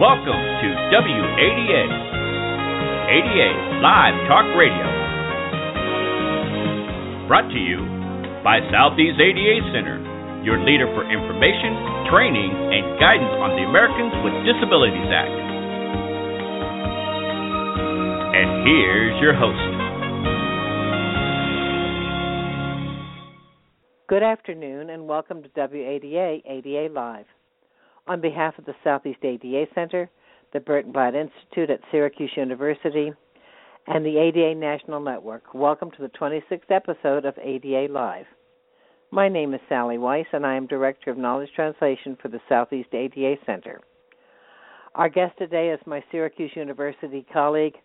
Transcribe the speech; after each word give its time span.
Welcome 0.00 0.32
to 0.32 0.68
WADA, 0.96 1.84
ADA 3.12 3.50
Live 3.84 4.16
Talk 4.32 4.48
Radio. 4.56 4.88
Brought 7.28 7.52
to 7.52 7.60
you 7.60 7.84
by 8.40 8.64
Southeast 8.72 9.20
ADA 9.20 9.60
Center, 9.76 10.00
your 10.40 10.56
leader 10.64 10.88
for 10.96 11.04
information, 11.04 12.08
training, 12.08 12.48
and 12.48 12.96
guidance 12.96 13.28
on 13.44 13.60
the 13.60 13.68
Americans 13.68 14.16
with 14.24 14.32
Disabilities 14.48 15.12
Act. 15.12 15.36
And 18.40 18.64
here's 18.64 19.20
your 19.20 19.36
host. 19.36 19.68
Good 24.08 24.22
afternoon 24.22 24.88
and 24.88 25.06
welcome 25.06 25.42
to 25.42 25.50
WADA 25.54 26.40
ADA 26.48 26.88
Live. 26.90 27.26
On 28.10 28.20
behalf 28.20 28.58
of 28.58 28.64
the 28.64 28.74
Southeast 28.82 29.20
ADA 29.22 29.66
Center, 29.72 30.10
the 30.52 30.58
Burton 30.58 30.90
Blatt 30.90 31.14
Institute 31.14 31.70
at 31.70 31.78
Syracuse 31.92 32.32
University, 32.36 33.12
and 33.86 34.04
the 34.04 34.18
ADA 34.18 34.52
National 34.56 34.98
Network, 34.98 35.54
welcome 35.54 35.92
to 35.92 36.02
the 36.02 36.08
26th 36.08 36.68
episode 36.70 37.24
of 37.24 37.38
ADA 37.40 37.86
Live. 37.88 38.26
My 39.12 39.28
name 39.28 39.54
is 39.54 39.60
Sally 39.68 39.96
Weiss, 39.96 40.26
and 40.32 40.44
I 40.44 40.56
am 40.56 40.66
Director 40.66 41.12
of 41.12 41.18
Knowledge 41.18 41.50
Translation 41.54 42.18
for 42.20 42.26
the 42.26 42.40
Southeast 42.48 42.92
ADA 42.92 43.36
Center. 43.46 43.80
Our 44.96 45.08
guest 45.08 45.38
today 45.38 45.68
is 45.68 45.78
my 45.86 46.02
Syracuse 46.10 46.50
University 46.56 47.24
colleague, 47.32 47.76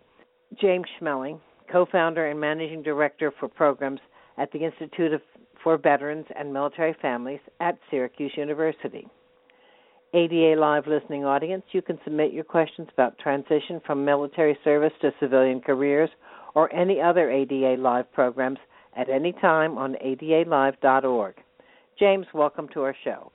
James 0.59 0.87
Schmeling, 0.99 1.39
co 1.71 1.85
founder 1.91 2.31
and 2.31 2.39
managing 2.39 2.81
director 2.81 3.31
for 3.39 3.47
programs 3.47 3.99
at 4.39 4.51
the 4.51 4.65
Institute 4.65 5.21
for 5.63 5.77
veterans 5.77 6.25
and 6.35 6.51
military 6.51 6.95
families 6.99 7.41
at 7.59 7.77
Syracuse 7.91 8.33
University. 8.35 9.07
ADA 10.15 10.57
Live 10.57 10.87
listening 10.87 11.25
audience, 11.25 11.63
you 11.73 11.81
can 11.81 11.99
submit 12.05 12.31
your 12.31 12.45
questions 12.45 12.87
about 12.93 13.17
transition 13.19 13.81
from 13.85 14.05
military 14.05 14.57
service 14.63 14.93
to 15.01 15.11
civilian 15.19 15.59
careers 15.59 16.09
or 16.53 16.73
any 16.73 17.01
other 17.01 17.29
ADA 17.29 17.75
Live 17.77 18.09
programs 18.13 18.59
at 18.95 19.09
any 19.09 19.33
time 19.33 19.77
on 19.77 19.95
adalive.org. 19.95 21.35
James, 21.99 22.25
welcome 22.33 22.69
to 22.73 22.81
our 22.83 22.95
show. 23.03 23.29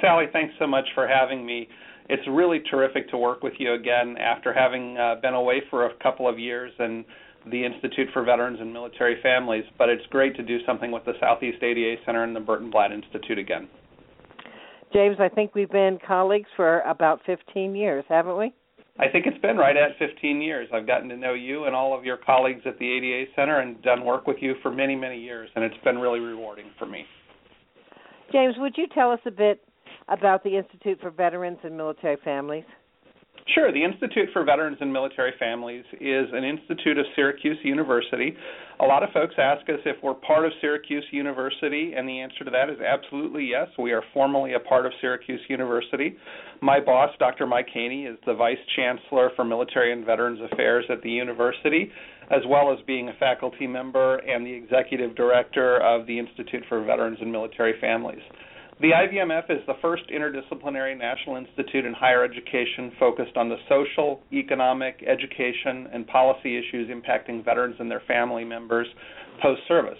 Sally, 0.00 0.26
thanks 0.32 0.54
so 0.60 0.68
much 0.68 0.84
for 0.94 1.08
having 1.08 1.44
me. 1.44 1.68
It's 2.08 2.22
really 2.30 2.60
terrific 2.70 3.10
to 3.10 3.18
work 3.18 3.42
with 3.42 3.54
you 3.58 3.74
again 3.74 4.16
after 4.18 4.52
having 4.52 4.96
uh, 4.96 5.16
been 5.20 5.34
away 5.34 5.62
for 5.68 5.86
a 5.86 5.94
couple 6.00 6.28
of 6.28 6.38
years 6.38 6.70
and 6.78 7.04
the 7.50 7.64
Institute 7.64 8.06
for 8.12 8.22
Veterans 8.22 8.58
and 8.60 8.72
Military 8.72 9.20
Families, 9.20 9.64
but 9.78 9.88
it's 9.88 10.06
great 10.10 10.36
to 10.36 10.44
do 10.44 10.58
something 10.64 10.92
with 10.92 11.04
the 11.04 11.14
Southeast 11.18 11.60
ADA 11.60 11.96
Center 12.06 12.22
and 12.22 12.36
the 12.36 12.40
Burton 12.40 12.70
Blatt 12.70 12.92
Institute 12.92 13.38
again. 13.38 13.68
James, 14.96 15.18
I 15.20 15.28
think 15.28 15.54
we've 15.54 15.70
been 15.70 15.98
colleagues 16.06 16.48
for 16.56 16.80
about 16.80 17.20
15 17.26 17.76
years, 17.76 18.02
haven't 18.08 18.38
we? 18.38 18.54
I 18.98 19.08
think 19.12 19.26
it's 19.26 19.36
been 19.42 19.58
right 19.58 19.76
at 19.76 19.90
15 19.98 20.40
years. 20.40 20.70
I've 20.72 20.86
gotten 20.86 21.10
to 21.10 21.16
know 21.18 21.34
you 21.34 21.64
and 21.64 21.76
all 21.76 21.94
of 21.94 22.06
your 22.06 22.16
colleagues 22.16 22.62
at 22.64 22.78
the 22.78 22.90
ADA 22.90 23.30
Center 23.36 23.60
and 23.60 23.82
done 23.82 24.06
work 24.06 24.26
with 24.26 24.38
you 24.40 24.54
for 24.62 24.72
many, 24.72 24.96
many 24.96 25.20
years, 25.20 25.50
and 25.54 25.62
it's 25.62 25.76
been 25.84 25.98
really 25.98 26.20
rewarding 26.20 26.70
for 26.78 26.86
me. 26.86 27.04
James, 28.32 28.54
would 28.56 28.72
you 28.78 28.86
tell 28.94 29.10
us 29.12 29.20
a 29.26 29.30
bit 29.30 29.62
about 30.08 30.42
the 30.42 30.56
Institute 30.56 30.98
for 31.02 31.10
Veterans 31.10 31.58
and 31.62 31.76
Military 31.76 32.16
Families? 32.24 32.64
Sure. 33.54 33.72
The 33.72 33.84
Institute 33.84 34.28
for 34.32 34.42
Veterans 34.44 34.78
and 34.80 34.92
Military 34.92 35.32
Families 35.38 35.84
is 36.00 36.26
an 36.32 36.42
institute 36.42 36.98
of 36.98 37.06
Syracuse 37.14 37.58
University. 37.62 38.34
A 38.80 38.84
lot 38.84 39.04
of 39.04 39.10
folks 39.12 39.34
ask 39.38 39.62
us 39.70 39.78
if 39.86 39.96
we're 40.02 40.14
part 40.14 40.44
of 40.44 40.52
Syracuse 40.60 41.04
University, 41.12 41.94
and 41.96 42.08
the 42.08 42.20
answer 42.20 42.44
to 42.44 42.50
that 42.50 42.68
is 42.68 42.78
absolutely 42.80 43.44
yes. 43.44 43.68
We 43.78 43.92
are 43.92 44.02
formally 44.12 44.54
a 44.54 44.58
part 44.58 44.84
of 44.84 44.92
Syracuse 45.00 45.40
University. 45.48 46.16
My 46.60 46.80
boss, 46.80 47.10
Dr. 47.20 47.46
Mike 47.46 47.68
Haynie, 47.72 48.06
is 48.06 48.18
the 48.26 48.34
Vice 48.34 48.58
Chancellor 48.74 49.30
for 49.36 49.44
Military 49.44 49.92
and 49.92 50.04
Veterans 50.04 50.40
Affairs 50.52 50.84
at 50.90 51.00
the 51.02 51.10
university, 51.10 51.92
as 52.32 52.42
well 52.48 52.72
as 52.72 52.80
being 52.84 53.08
a 53.10 53.14
faculty 53.14 53.68
member 53.68 54.16
and 54.16 54.44
the 54.44 54.52
Executive 54.52 55.14
Director 55.14 55.80
of 55.82 56.04
the 56.08 56.18
Institute 56.18 56.64
for 56.68 56.82
Veterans 56.84 57.18
and 57.20 57.30
Military 57.30 57.80
Families. 57.80 58.22
The 58.78 58.90
IVMF 58.90 59.50
is 59.50 59.64
the 59.66 59.76
first 59.80 60.02
interdisciplinary 60.10 60.98
national 60.98 61.36
institute 61.36 61.86
in 61.86 61.94
higher 61.94 62.22
education 62.22 62.92
focused 63.00 63.34
on 63.34 63.48
the 63.48 63.56
social, 63.70 64.20
economic, 64.34 65.02
education, 65.06 65.88
and 65.94 66.06
policy 66.06 66.58
issues 66.58 66.90
impacting 66.90 67.42
veterans 67.42 67.76
and 67.78 67.90
their 67.90 68.02
family 68.06 68.44
members 68.44 68.86
post 69.40 69.62
service. 69.66 69.98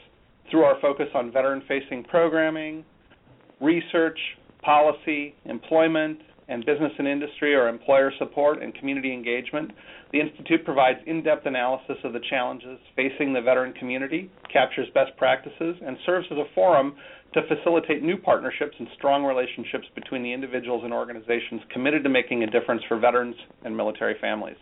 Through 0.50 0.64
our 0.64 0.78
focus 0.82 1.06
on 1.14 1.32
veteran 1.32 1.62
facing 1.66 2.04
programming, 2.04 2.84
research, 3.62 4.18
policy, 4.62 5.34
employment, 5.46 6.20
and 6.48 6.64
business 6.64 6.92
and 6.98 7.08
industry 7.08 7.54
or 7.54 7.68
employer 7.68 8.12
support 8.18 8.62
and 8.62 8.74
community 8.74 9.12
engagement, 9.12 9.72
the 10.12 10.20
Institute 10.20 10.64
provides 10.64 10.98
in 11.06 11.22
depth 11.22 11.46
analysis 11.46 11.96
of 12.04 12.12
the 12.12 12.20
challenges 12.30 12.78
facing 12.94 13.32
the 13.32 13.40
veteran 13.40 13.72
community, 13.74 14.30
captures 14.52 14.86
best 14.94 15.10
practices, 15.16 15.76
and 15.84 15.96
serves 16.06 16.26
as 16.30 16.38
a 16.38 16.54
forum 16.54 16.94
to 17.34 17.40
facilitate 17.48 18.02
new 18.02 18.16
partnerships 18.16 18.74
and 18.78 18.88
strong 18.96 19.24
relationships 19.24 19.86
between 19.94 20.22
the 20.22 20.32
individuals 20.32 20.82
and 20.84 20.92
organizations 20.92 21.60
committed 21.72 22.02
to 22.04 22.08
making 22.08 22.44
a 22.44 22.50
difference 22.50 22.82
for 22.88 22.98
veterans 22.98 23.36
and 23.64 23.76
military 23.76 24.14
families. 24.20 24.56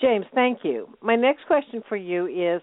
James, 0.00 0.26
thank 0.34 0.60
you. 0.64 0.88
My 1.00 1.14
next 1.14 1.46
question 1.46 1.82
for 1.88 1.96
you 1.96 2.26
is 2.26 2.60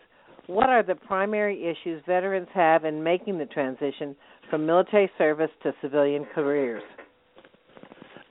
what 0.47 0.67
are 0.67 0.83
the 0.83 0.95
primary 0.95 1.63
issues 1.63 2.01
veterans 2.05 2.49
have 2.53 2.83
in 2.83 3.01
making 3.01 3.37
the 3.37 3.45
transition 3.45 4.15
from 4.49 4.65
military 4.65 5.09
service 5.17 5.51
to 5.63 5.73
civilian 5.81 6.25
careers? 6.33 6.83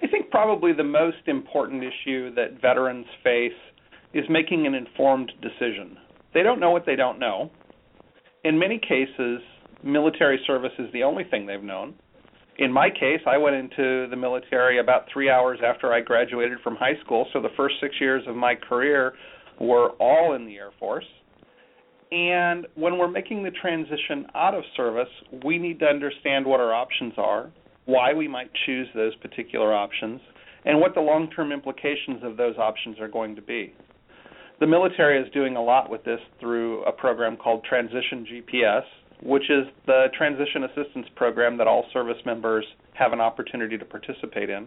I 0.03 0.07
think 0.07 0.31
probably 0.31 0.73
the 0.73 0.85
most 0.85 1.27
important 1.27 1.83
issue 1.83 2.35
that 2.35 2.61
veterans 2.61 3.07
face 3.25 3.53
is 4.15 4.25
making 4.29 4.67
an 4.67 4.75
informed 4.75 5.33
decision. 5.43 5.97
They 6.35 6.43
don't 6.43 6.61
know 6.61 6.71
what 6.71 6.87
they 6.87 6.97
don't 6.97 7.19
know 7.19 7.51
in 8.45 8.59
many 8.59 8.79
cases, 8.79 9.41
military 9.83 10.41
service 10.47 10.73
is 10.79 10.91
the 10.93 11.03
only 11.03 11.25
thing 11.25 11.47
they've 11.47 11.63
known. 11.63 11.95
In 12.59 12.73
my 12.73 12.91
case, 12.91 13.21
I 13.27 13.37
went 13.37 13.57
into 13.57 14.09
the 14.09 14.17
military 14.17 14.81
about 14.81 15.05
three 15.13 15.31
hours 15.31 15.61
after 15.65 15.93
I 15.93 16.01
graduated 16.01 16.59
from 16.63 16.75
high 16.77 16.99
school, 17.05 17.27
so 17.33 17.41
the 17.41 17.51
first 17.57 17.77
six 17.81 17.95
years 18.01 18.23
of 18.27 18.35
my 18.35 18.55
career 18.55 19.13
were 19.61 19.91
all 20.01 20.35
in 20.35 20.45
the 20.45 20.57
Air 20.57 20.71
Force. 20.79 21.05
And 22.11 22.67
when 22.75 22.97
we're 22.97 23.11
making 23.11 23.43
the 23.43 23.51
transition 23.51 24.27
out 24.35 24.55
of 24.55 24.63
service, 24.77 25.09
we 25.45 25.59
need 25.59 25.79
to 25.81 25.87
understand 25.87 26.47
what 26.47 26.61
our 26.61 26.73
options 26.73 27.13
are, 27.19 27.51
why 27.85 28.15
we 28.15 28.27
might 28.27 28.51
choose 28.65 28.89
those 28.95 29.15
particular 29.17 29.75
options, 29.75 30.21
and 30.65 30.81
what 30.81 30.95
the 30.95 31.01
long 31.01 31.31
term 31.31 31.53
implications 31.53 32.23
of 32.23 32.37
those 32.37 32.57
options 32.57 32.99
are 32.99 33.09
going 33.09 33.37
to 33.37 33.43
be. 33.43 33.75
The 34.61 34.67
military 34.67 35.23
is 35.23 35.33
doing 35.33 35.57
a 35.57 35.63
lot 35.63 35.91
with 35.91 36.05
this 36.05 36.21
through 36.41 36.83
a 36.85 36.93
program 36.93 37.37
called 37.37 37.65
Transition 37.65 38.27
GPS, 38.27 38.83
which 39.23 39.45
is 39.45 39.67
the 39.87 40.07
transition 40.17 40.65
assistance 40.65 41.07
program 41.15 41.57
that 41.59 41.67
all 41.67 41.85
service 41.93 42.19
members 42.25 42.65
have 42.95 43.13
an 43.13 43.21
opportunity 43.21 43.79
to 43.79 43.85
participate 43.85 44.51
in. 44.51 44.67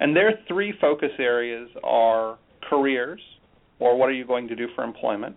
And 0.00 0.16
their 0.16 0.40
three 0.48 0.74
focus 0.80 1.10
areas 1.18 1.68
are 1.84 2.38
careers, 2.68 3.20
or 3.78 3.96
what 3.96 4.08
are 4.08 4.12
you 4.12 4.26
going 4.26 4.48
to 4.48 4.56
do 4.56 4.66
for 4.74 4.82
employment, 4.82 5.36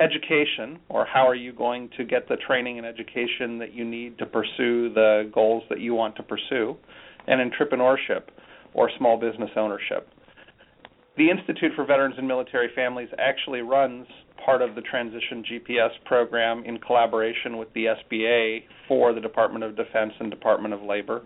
education, 0.00 0.78
or 0.88 1.06
how 1.06 1.26
are 1.26 1.34
you 1.34 1.52
going 1.52 1.88
to 1.96 2.04
get 2.04 2.28
the 2.28 2.36
training 2.46 2.78
and 2.78 2.86
education 2.86 3.58
that 3.58 3.72
you 3.72 3.84
need 3.84 4.18
to 4.18 4.26
pursue 4.26 4.92
the 4.92 5.30
goals 5.32 5.62
that 5.70 5.80
you 5.80 5.94
want 5.94 6.16
to 6.16 6.22
pursue, 6.22 6.76
and 7.26 7.50
entrepreneurship, 7.50 8.22
or 8.74 8.90
small 8.98 9.18
business 9.18 9.50
ownership. 9.56 10.08
The 11.16 11.30
Institute 11.30 11.72
for 11.74 11.86
Veterans 11.86 12.16
and 12.18 12.28
Military 12.28 12.68
Families 12.74 13.08
actually 13.18 13.62
runs 13.62 14.06
part 14.44 14.60
of 14.60 14.74
the 14.74 14.82
Transition 14.82 15.42
GPS 15.50 15.88
program 16.04 16.62
in 16.64 16.78
collaboration 16.78 17.56
with 17.56 17.72
the 17.72 17.86
SBA 17.86 18.64
for 18.86 19.14
the 19.14 19.20
Department 19.20 19.64
of 19.64 19.76
Defense 19.76 20.12
and 20.20 20.30
Department 20.30 20.74
of 20.74 20.82
Labor. 20.82 21.22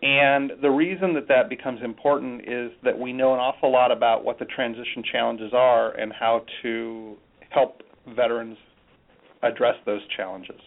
And 0.00 0.52
the 0.62 0.70
reason 0.70 1.14
that 1.14 1.28
that 1.28 1.48
becomes 1.48 1.80
important 1.82 2.42
is 2.42 2.70
that 2.84 2.98
we 2.98 3.12
know 3.12 3.32
an 3.32 3.40
awful 3.40 3.72
lot 3.72 3.90
about 3.90 4.24
what 4.24 4.38
the 4.38 4.44
transition 4.44 5.02
challenges 5.10 5.52
are 5.52 5.92
and 5.92 6.12
how 6.12 6.44
to 6.62 7.16
help 7.54 7.82
veterans 8.16 8.58
address 9.42 9.76
those 9.86 10.00
challenges. 10.16 10.60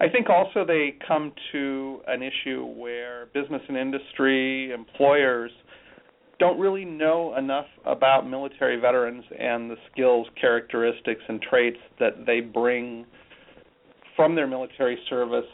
I 0.00 0.08
think 0.08 0.28
also 0.28 0.64
they 0.66 0.96
come 1.06 1.32
to 1.52 2.00
an 2.08 2.22
issue 2.22 2.64
where 2.64 3.26
business 3.32 3.62
and 3.68 3.76
industry, 3.76 4.72
employers, 4.72 5.52
don't 6.38 6.58
really 6.58 6.84
know 6.84 7.36
enough 7.36 7.66
about 7.86 8.28
military 8.28 8.80
veterans 8.80 9.22
and 9.38 9.70
the 9.70 9.76
skills, 9.92 10.26
characteristics, 10.40 11.22
and 11.28 11.40
traits 11.40 11.76
that 12.00 12.26
they 12.26 12.40
bring 12.40 13.06
from 14.16 14.34
their 14.34 14.48
military 14.48 14.98
service 15.08 15.46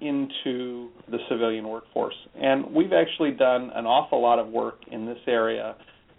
into 0.00 0.90
the 1.10 1.18
civilian 1.30 1.66
workforce. 1.66 2.14
And 2.34 2.70
we've 2.74 2.92
actually 2.92 3.30
done 3.30 3.70
an 3.74 3.86
awful 3.86 4.20
lot 4.20 4.38
of 4.38 4.48
work 4.48 4.80
in 4.90 5.06
this 5.06 5.18
area 5.26 5.76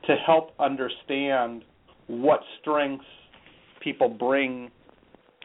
to 0.07 0.15
help 0.25 0.53
understand 0.59 1.63
what 2.07 2.39
strengths 2.61 3.05
people 3.85 4.09
bring 4.09 4.69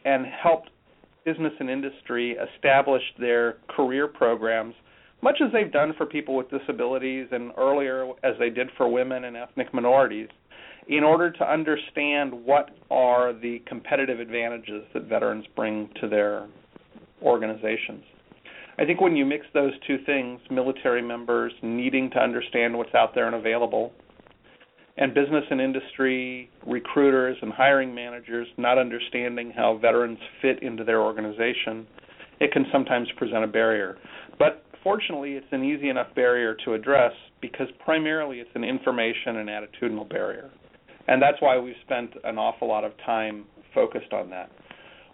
and 0.04 0.26
help 0.26 0.64
business 1.24 1.52
and 1.60 1.70
industry 1.70 2.36
establish 2.56 3.02
their 3.20 3.58
career 3.68 4.08
programs 4.08 4.74
much 5.22 5.36
as 5.44 5.52
they've 5.52 5.72
done 5.72 5.92
for 5.96 6.06
people 6.06 6.34
with 6.34 6.48
disabilities 6.50 7.28
and 7.30 7.52
earlier 7.58 8.10
as 8.24 8.34
they 8.38 8.50
did 8.50 8.68
for 8.76 8.88
women 8.88 9.24
and 9.24 9.36
ethnic 9.36 9.72
minorities, 9.74 10.28
in 10.88 11.04
order 11.04 11.30
to 11.30 11.52
understand 11.52 12.32
what 12.32 12.70
are 12.90 13.32
the 13.32 13.60
competitive 13.66 14.18
advantages 14.18 14.82
that 14.94 15.04
veterans 15.04 15.44
bring 15.54 15.88
to 16.00 16.08
their 16.08 16.46
organizations. 17.22 18.02
I 18.78 18.86
think 18.86 19.00
when 19.00 19.14
you 19.14 19.26
mix 19.26 19.44
those 19.52 19.72
two 19.86 19.98
things, 20.06 20.40
military 20.50 21.02
members 21.02 21.52
needing 21.62 22.10
to 22.12 22.18
understand 22.18 22.76
what's 22.76 22.94
out 22.94 23.14
there 23.14 23.26
and 23.26 23.36
available, 23.36 23.92
and 25.00 25.14
business 25.14 25.44
and 25.50 25.62
industry 25.62 26.50
recruiters 26.66 27.36
and 27.40 27.52
hiring 27.52 27.94
managers 27.94 28.46
not 28.58 28.78
understanding 28.78 29.50
how 29.50 29.78
veterans 29.80 30.18
fit 30.42 30.62
into 30.62 30.84
their 30.84 31.00
organization, 31.00 31.86
it 32.38 32.52
can 32.52 32.66
sometimes 32.70 33.08
present 33.16 33.42
a 33.42 33.46
barrier. 33.46 33.96
But 34.38 34.62
fortunately, 34.84 35.32
it's 35.32 35.46
an 35.52 35.64
easy 35.64 35.88
enough 35.88 36.14
barrier 36.14 36.54
to 36.66 36.74
address 36.74 37.12
because 37.40 37.68
primarily 37.82 38.40
it's 38.40 38.50
an 38.54 38.62
information 38.62 39.36
and 39.36 39.48
attitudinal 39.48 40.08
barrier. 40.08 40.50
And 41.08 41.20
that's 41.20 41.40
why 41.40 41.58
we've 41.58 41.74
spent 41.84 42.10
an 42.24 42.36
awful 42.36 42.68
lot 42.68 42.84
of 42.84 42.92
time 43.06 43.46
focused 43.74 44.12
on 44.12 44.28
that. 44.30 44.50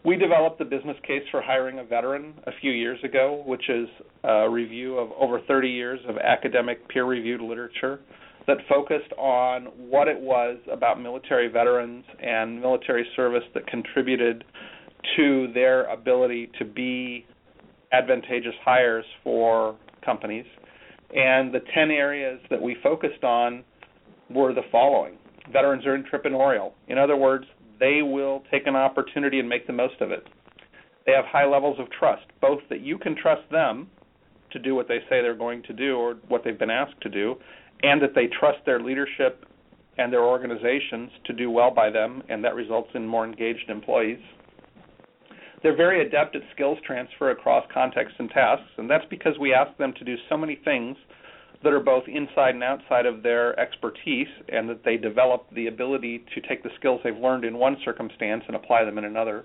We 0.04 0.16
developed 0.16 0.58
the 0.58 0.64
business 0.64 0.96
case 1.06 1.22
for 1.30 1.40
hiring 1.40 1.78
a 1.78 1.84
veteran 1.84 2.34
a 2.46 2.52
few 2.60 2.72
years 2.72 2.98
ago, 3.04 3.42
which 3.46 3.68
is 3.68 3.88
a 4.24 4.50
review 4.50 4.98
of 4.98 5.10
over 5.12 5.40
30 5.46 5.68
years 5.68 6.00
of 6.08 6.16
academic 6.16 6.88
peer 6.88 7.04
reviewed 7.04 7.40
literature 7.40 8.00
that 8.46 8.58
focused 8.68 9.12
on 9.18 9.64
what 9.76 10.08
it 10.08 10.18
was 10.18 10.58
about 10.70 11.00
military 11.00 11.48
veterans 11.48 12.04
and 12.22 12.60
military 12.60 13.06
service 13.16 13.42
that 13.54 13.66
contributed 13.66 14.44
to 15.16 15.48
their 15.52 15.84
ability 15.84 16.50
to 16.58 16.64
be 16.64 17.26
advantageous 17.92 18.54
hires 18.64 19.04
for 19.24 19.76
companies. 20.04 20.46
And 21.14 21.52
the 21.52 21.60
10 21.74 21.90
areas 21.90 22.40
that 22.50 22.60
we 22.60 22.76
focused 22.82 23.24
on 23.24 23.64
were 24.30 24.52
the 24.52 24.62
following 24.72 25.18
veterans 25.52 25.86
are 25.86 25.96
entrepreneurial. 25.96 26.72
In 26.88 26.98
other 26.98 27.16
words, 27.16 27.44
they 27.78 28.02
will 28.02 28.42
take 28.50 28.66
an 28.66 28.76
opportunity 28.76 29.38
and 29.38 29.48
make 29.48 29.66
the 29.66 29.72
most 29.72 30.00
of 30.00 30.10
it. 30.10 30.26
They 31.06 31.12
have 31.12 31.24
high 31.26 31.46
levels 31.46 31.78
of 31.78 31.86
trust, 31.90 32.24
both 32.40 32.60
that 32.68 32.80
you 32.80 32.98
can 32.98 33.14
trust 33.16 33.48
them 33.50 33.88
to 34.52 34.58
do 34.58 34.74
what 34.74 34.88
they 34.88 34.98
say 35.08 35.22
they're 35.22 35.36
going 35.36 35.62
to 35.64 35.72
do 35.72 35.96
or 35.96 36.14
what 36.28 36.42
they've 36.44 36.58
been 36.58 36.70
asked 36.70 37.00
to 37.02 37.08
do, 37.08 37.36
and 37.82 38.00
that 38.02 38.14
they 38.14 38.26
trust 38.26 38.58
their 38.64 38.80
leadership 38.80 39.44
and 39.98 40.12
their 40.12 40.24
organizations 40.24 41.10
to 41.24 41.32
do 41.32 41.50
well 41.50 41.70
by 41.70 41.90
them, 41.90 42.22
and 42.28 42.44
that 42.44 42.54
results 42.54 42.90
in 42.94 43.06
more 43.06 43.24
engaged 43.24 43.68
employees. 43.68 44.20
They're 45.62 45.76
very 45.76 46.06
adept 46.06 46.36
at 46.36 46.42
skills 46.54 46.78
transfer 46.86 47.30
across 47.30 47.64
contexts 47.72 48.16
and 48.18 48.30
tasks, 48.30 48.68
and 48.76 48.88
that's 48.88 49.06
because 49.08 49.38
we 49.40 49.54
ask 49.54 49.76
them 49.78 49.94
to 49.98 50.04
do 50.04 50.16
so 50.28 50.36
many 50.36 50.56
things 50.64 50.96
that 51.64 51.72
are 51.72 51.80
both 51.80 52.04
inside 52.06 52.54
and 52.54 52.62
outside 52.62 53.06
of 53.06 53.22
their 53.22 53.58
expertise, 53.58 54.28
and 54.50 54.68
that 54.68 54.84
they 54.84 54.96
develop 54.96 55.46
the 55.54 55.66
ability 55.68 56.24
to 56.34 56.40
take 56.42 56.62
the 56.62 56.70
skills 56.78 57.00
they've 57.02 57.16
learned 57.16 57.44
in 57.44 57.56
one 57.56 57.76
circumstance 57.84 58.44
and 58.46 58.54
apply 58.54 58.84
them 58.84 58.98
in 58.98 59.04
another. 59.04 59.44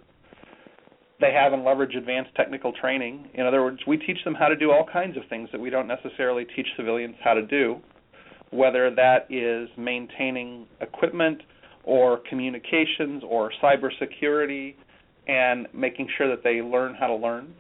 They 1.22 1.31
have 1.31 1.54
and 1.54 1.63
leverage 1.63 1.95
advanced 1.95 2.36
technical 2.36 2.74
training. 2.74 3.30
In 3.36 3.45
other 3.45 3.63
words, 3.63 3.80
we 3.88 3.95
teach 3.95 4.22
them 4.25 4.34
how 4.34 4.48
to 4.48 4.56
do 4.56 4.72
all 4.72 4.86
kinds 4.92 5.16
of 5.16 5.24
things 5.30 5.48
that 5.51 5.62
we 5.62 5.69
don't 5.69 5.88
necessarily 5.88 6.45
teach 6.56 6.68
civilians 6.75 7.16
how 7.24 7.36
to 7.36 7.44
do 7.44 7.80
whether 8.51 8.94
that 8.94 9.31
is 9.31 9.69
maintaining 9.77 10.68
equipment 10.81 11.42
or 11.83 12.19
communications 12.30 13.24
or 13.27 13.51
cybersecurity 13.63 14.75
and 15.27 15.68
making 15.74 16.07
sure 16.18 16.30
that 16.30 16.44
they 16.44 16.62
learn 16.62 16.95
how 17.00 17.07
to 17.07 17.15
learn. 17.15 17.53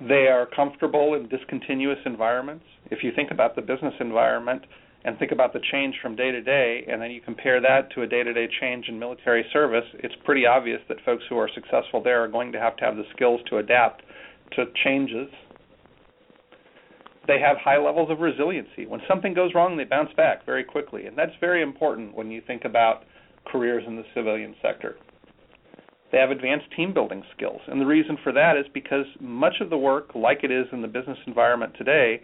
They 0.00 0.28
are 0.28 0.46
comfortable 0.54 1.14
in 1.14 1.28
discontinuous 1.28 1.98
environments. 2.06 2.64
If 2.90 3.02
you 3.02 3.12
think 3.14 3.30
about 3.30 3.54
the 3.54 3.62
business 3.62 3.94
environment 4.00 4.62
and 5.04 5.18
think 5.18 5.32
about 5.32 5.52
the 5.52 5.60
change 5.70 5.94
from 6.02 6.16
day 6.16 6.30
to 6.30 6.42
day, 6.42 6.84
and 6.90 7.00
then 7.00 7.10
you 7.10 7.20
compare 7.20 7.60
that 7.60 7.90
to 7.94 8.02
a 8.02 8.06
day 8.06 8.22
to 8.22 8.32
day 8.32 8.48
change 8.60 8.86
in 8.88 8.98
military 8.98 9.44
service, 9.52 9.84
it's 9.94 10.14
pretty 10.24 10.46
obvious 10.46 10.80
that 10.88 10.98
folks 11.04 11.22
who 11.28 11.38
are 11.38 11.48
successful 11.54 12.02
there 12.02 12.22
are 12.22 12.28
going 12.28 12.50
to 12.52 12.58
have 12.58 12.76
to 12.78 12.84
have 12.84 12.96
the 12.96 13.04
skills 13.14 13.40
to 13.48 13.58
adapt 13.58 14.02
to 14.56 14.64
changes 14.84 15.28
they 17.30 17.38
have 17.38 17.56
high 17.58 17.78
levels 17.78 18.10
of 18.10 18.18
resiliency. 18.18 18.86
When 18.86 19.00
something 19.06 19.34
goes 19.34 19.54
wrong, 19.54 19.76
they 19.76 19.84
bounce 19.84 20.10
back 20.16 20.44
very 20.44 20.64
quickly, 20.64 21.06
and 21.06 21.16
that's 21.16 21.30
very 21.40 21.62
important 21.62 22.12
when 22.12 22.28
you 22.28 22.42
think 22.44 22.64
about 22.64 23.04
careers 23.46 23.84
in 23.86 23.94
the 23.94 24.02
civilian 24.16 24.56
sector. 24.60 24.96
They 26.10 26.18
have 26.18 26.32
advanced 26.32 26.66
team 26.74 26.92
building 26.92 27.22
skills, 27.36 27.60
and 27.68 27.80
the 27.80 27.86
reason 27.86 28.18
for 28.24 28.32
that 28.32 28.56
is 28.56 28.66
because 28.74 29.06
much 29.20 29.54
of 29.60 29.70
the 29.70 29.78
work, 29.78 30.10
like 30.16 30.42
it 30.42 30.50
is 30.50 30.66
in 30.72 30.82
the 30.82 30.88
business 30.88 31.18
environment 31.28 31.72
today, 31.78 32.20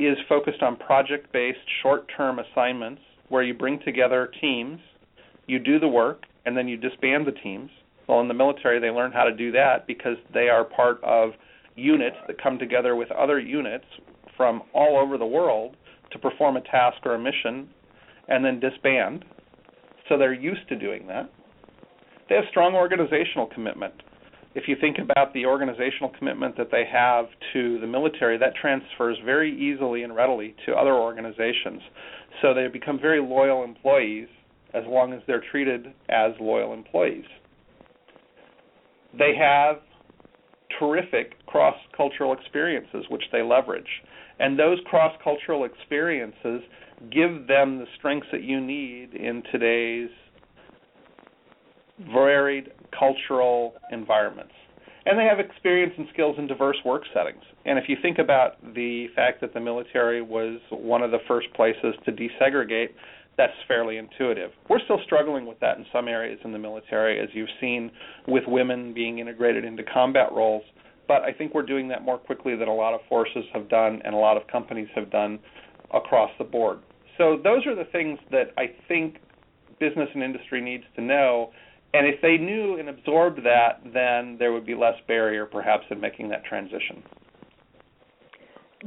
is 0.00 0.16
focused 0.28 0.62
on 0.64 0.74
project 0.78 1.32
based 1.32 1.58
short 1.80 2.10
term 2.16 2.40
assignments 2.40 3.02
where 3.28 3.44
you 3.44 3.54
bring 3.54 3.78
together 3.84 4.32
teams, 4.40 4.80
you 5.46 5.60
do 5.60 5.78
the 5.78 5.86
work, 5.86 6.24
and 6.44 6.56
then 6.56 6.66
you 6.66 6.76
disband 6.76 7.24
the 7.24 7.38
teams. 7.40 7.70
Well, 8.08 8.20
in 8.20 8.26
the 8.26 8.34
military, 8.34 8.80
they 8.80 8.90
learn 8.90 9.12
how 9.12 9.22
to 9.22 9.32
do 9.32 9.52
that 9.52 9.86
because 9.86 10.16
they 10.34 10.48
are 10.48 10.64
part 10.64 11.02
of 11.04 11.30
units 11.76 12.16
that 12.26 12.42
come 12.42 12.58
together 12.58 12.96
with 12.96 13.12
other 13.12 13.38
units 13.38 13.86
from 14.36 14.62
all 14.72 14.98
over 14.98 15.18
the 15.18 15.26
world 15.26 15.76
to 16.12 16.18
perform 16.18 16.56
a 16.56 16.60
task 16.62 16.98
or 17.04 17.14
a 17.14 17.18
mission 17.18 17.68
and 18.28 18.44
then 18.44 18.60
disband. 18.60 19.24
So 20.08 20.18
they're 20.18 20.32
used 20.32 20.68
to 20.68 20.76
doing 20.76 21.06
that. 21.08 21.30
They 22.28 22.36
have 22.36 22.44
strong 22.50 22.74
organizational 22.74 23.46
commitment. 23.46 23.94
If 24.54 24.68
you 24.68 24.76
think 24.80 24.98
about 24.98 25.34
the 25.34 25.46
organizational 25.46 26.12
commitment 26.16 26.56
that 26.56 26.68
they 26.70 26.84
have 26.90 27.26
to 27.52 27.80
the 27.80 27.86
military, 27.86 28.38
that 28.38 28.54
transfers 28.60 29.18
very 29.24 29.52
easily 29.52 30.04
and 30.04 30.14
readily 30.14 30.54
to 30.66 30.74
other 30.74 30.94
organizations. 30.94 31.82
So 32.40 32.54
they 32.54 32.68
become 32.68 33.00
very 33.00 33.20
loyal 33.20 33.64
employees 33.64 34.28
as 34.72 34.84
long 34.86 35.12
as 35.12 35.20
they're 35.26 35.42
treated 35.50 35.86
as 36.08 36.32
loyal 36.40 36.72
employees. 36.72 37.24
They 39.16 39.34
have 39.38 39.76
terrific 40.78 41.44
cross 41.46 41.76
cultural 41.96 42.32
experiences, 42.32 43.04
which 43.10 43.22
they 43.32 43.42
leverage. 43.42 43.86
And 44.40 44.58
those 44.58 44.78
cross 44.86 45.14
cultural 45.22 45.64
experiences 45.64 46.62
give 47.10 47.46
them 47.46 47.78
the 47.78 47.86
strengths 47.98 48.26
that 48.32 48.42
you 48.42 48.60
need 48.60 49.14
in 49.14 49.42
today's 49.52 50.10
varied 52.12 52.72
cultural 52.98 53.74
environments. 53.92 54.52
And 55.06 55.18
they 55.18 55.24
have 55.24 55.38
experience 55.38 55.92
and 55.98 56.06
skills 56.12 56.36
in 56.38 56.46
diverse 56.46 56.78
work 56.84 57.02
settings. 57.12 57.42
And 57.66 57.78
if 57.78 57.84
you 57.88 57.96
think 58.00 58.18
about 58.18 58.60
the 58.74 59.08
fact 59.14 59.40
that 59.42 59.52
the 59.52 59.60
military 59.60 60.22
was 60.22 60.60
one 60.70 61.02
of 61.02 61.10
the 61.10 61.18
first 61.28 61.52
places 61.54 61.94
to 62.06 62.12
desegregate, 62.12 62.88
that's 63.36 63.52
fairly 63.68 63.98
intuitive. 63.98 64.50
We're 64.70 64.82
still 64.84 65.00
struggling 65.04 65.44
with 65.44 65.60
that 65.60 65.76
in 65.76 65.84
some 65.92 66.08
areas 66.08 66.38
in 66.44 66.52
the 66.52 66.58
military, 66.58 67.20
as 67.20 67.28
you've 67.32 67.48
seen 67.60 67.90
with 68.28 68.44
women 68.46 68.94
being 68.94 69.18
integrated 69.18 69.64
into 69.64 69.82
combat 69.82 70.32
roles 70.32 70.62
but 71.06 71.22
I 71.22 71.32
think 71.32 71.54
we're 71.54 71.62
doing 71.66 71.88
that 71.88 72.02
more 72.02 72.18
quickly 72.18 72.56
than 72.56 72.68
a 72.68 72.74
lot 72.74 72.94
of 72.94 73.00
forces 73.08 73.44
have 73.52 73.68
done 73.68 74.00
and 74.04 74.14
a 74.14 74.18
lot 74.18 74.36
of 74.36 74.46
companies 74.46 74.88
have 74.94 75.10
done 75.10 75.38
across 75.92 76.30
the 76.38 76.44
board. 76.44 76.78
So 77.18 77.38
those 77.42 77.66
are 77.66 77.74
the 77.74 77.88
things 77.90 78.18
that 78.30 78.52
I 78.58 78.72
think 78.88 79.16
business 79.78 80.08
and 80.14 80.22
industry 80.22 80.60
needs 80.60 80.84
to 80.96 81.02
know. 81.02 81.50
And 81.92 82.06
if 82.06 82.20
they 82.22 82.36
knew 82.36 82.78
and 82.78 82.88
absorbed 82.88 83.38
that, 83.44 83.80
then 83.92 84.36
there 84.38 84.52
would 84.52 84.66
be 84.66 84.74
less 84.74 84.96
barrier 85.06 85.46
perhaps 85.46 85.84
in 85.90 86.00
making 86.00 86.28
that 86.30 86.44
transition. 86.44 87.02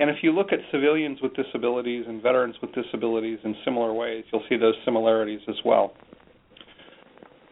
And 0.00 0.08
if 0.08 0.16
you 0.22 0.32
look 0.32 0.50
at 0.50 0.60
civilians 0.72 1.18
with 1.20 1.34
disabilities 1.34 2.06
and 2.08 2.22
veterans 2.22 2.56
with 2.62 2.72
disabilities 2.72 3.38
in 3.44 3.54
similar 3.66 3.92
ways, 3.92 4.24
you'll 4.32 4.42
see 4.48 4.56
those 4.56 4.74
similarities 4.86 5.40
as 5.46 5.56
well. 5.62 5.92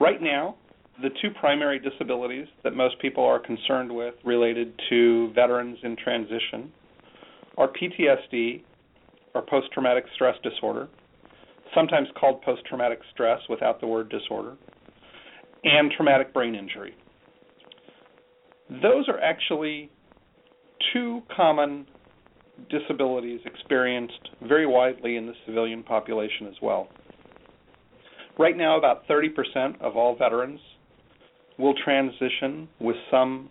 Right 0.01 0.23
now, 0.23 0.57
the 1.03 1.11
two 1.21 1.29
primary 1.39 1.79
disabilities 1.79 2.47
that 2.65 2.75
most 2.75 2.99
people 3.01 3.23
are 3.23 3.39
concerned 3.39 3.95
with 3.95 4.15
related 4.25 4.73
to 4.89 5.31
veterans 5.35 5.77
in 5.83 5.95
transition 6.03 6.73
are 7.59 7.69
PTSD, 7.69 8.63
or 9.35 9.43
post 9.43 9.71
traumatic 9.75 10.05
stress 10.15 10.37
disorder, 10.43 10.89
sometimes 11.75 12.09
called 12.19 12.41
post 12.41 12.63
traumatic 12.65 13.01
stress 13.13 13.41
without 13.51 13.79
the 13.79 13.87
word 13.87 14.09
disorder, 14.09 14.57
and 15.65 15.93
traumatic 15.95 16.33
brain 16.33 16.55
injury. 16.55 16.95
Those 18.71 19.07
are 19.07 19.21
actually 19.21 19.91
two 20.95 21.21
common 21.37 21.87
disabilities 22.71 23.41
experienced 23.45 24.29
very 24.43 24.67
widely 24.67 25.17
in 25.17 25.27
the 25.27 25.35
civilian 25.47 25.83
population 25.83 26.47
as 26.47 26.55
well. 26.63 26.89
Right 28.39 28.57
now, 28.57 28.79
about 28.79 29.07
30% 29.09 29.81
of 29.81 29.97
all 29.97 30.17
veterans 30.17 30.61
will 31.59 31.75
transition 31.85 32.69
with 32.81 32.97
some 33.11 33.51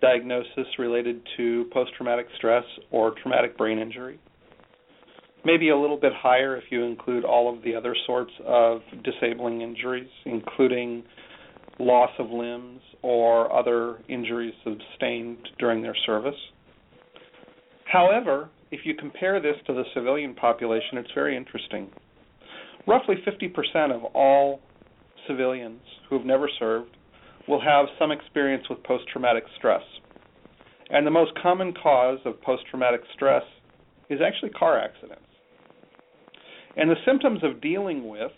diagnosis 0.00 0.66
related 0.78 1.20
to 1.36 1.64
post 1.72 1.90
traumatic 1.96 2.26
stress 2.36 2.64
or 2.90 3.14
traumatic 3.22 3.56
brain 3.56 3.78
injury. 3.78 4.20
Maybe 5.44 5.70
a 5.70 5.76
little 5.76 5.98
bit 5.98 6.12
higher 6.16 6.56
if 6.56 6.64
you 6.70 6.84
include 6.84 7.24
all 7.24 7.54
of 7.54 7.62
the 7.62 7.74
other 7.74 7.96
sorts 8.06 8.32
of 8.46 8.80
disabling 9.02 9.60
injuries, 9.60 10.08
including 10.24 11.02
loss 11.78 12.10
of 12.18 12.30
limbs 12.30 12.80
or 13.02 13.52
other 13.52 13.98
injuries 14.08 14.54
sustained 14.62 15.48
during 15.58 15.82
their 15.82 15.96
service. 16.06 16.36
However, 17.84 18.50
if 18.70 18.80
you 18.84 18.94
compare 18.94 19.40
this 19.40 19.56
to 19.66 19.72
the 19.72 19.84
civilian 19.94 20.34
population, 20.34 20.98
it's 20.98 21.10
very 21.14 21.36
interesting. 21.36 21.90
Roughly 22.86 23.16
50% 23.26 23.94
of 23.94 24.04
all 24.14 24.60
civilians 25.26 25.80
who 26.08 26.18
have 26.18 26.26
never 26.26 26.48
served 26.58 26.96
will 27.48 27.60
have 27.60 27.86
some 27.98 28.10
experience 28.10 28.64
with 28.68 28.82
post 28.84 29.04
traumatic 29.12 29.44
stress. 29.56 29.82
And 30.90 31.06
the 31.06 31.10
most 31.10 31.32
common 31.42 31.72
cause 31.72 32.18
of 32.24 32.40
post 32.42 32.64
traumatic 32.70 33.00
stress 33.14 33.42
is 34.10 34.20
actually 34.24 34.50
car 34.50 34.78
accidents. 34.78 35.22
And 36.76 36.90
the 36.90 36.96
symptoms 37.06 37.40
of 37.42 37.60
dealing 37.60 38.08
with 38.08 38.32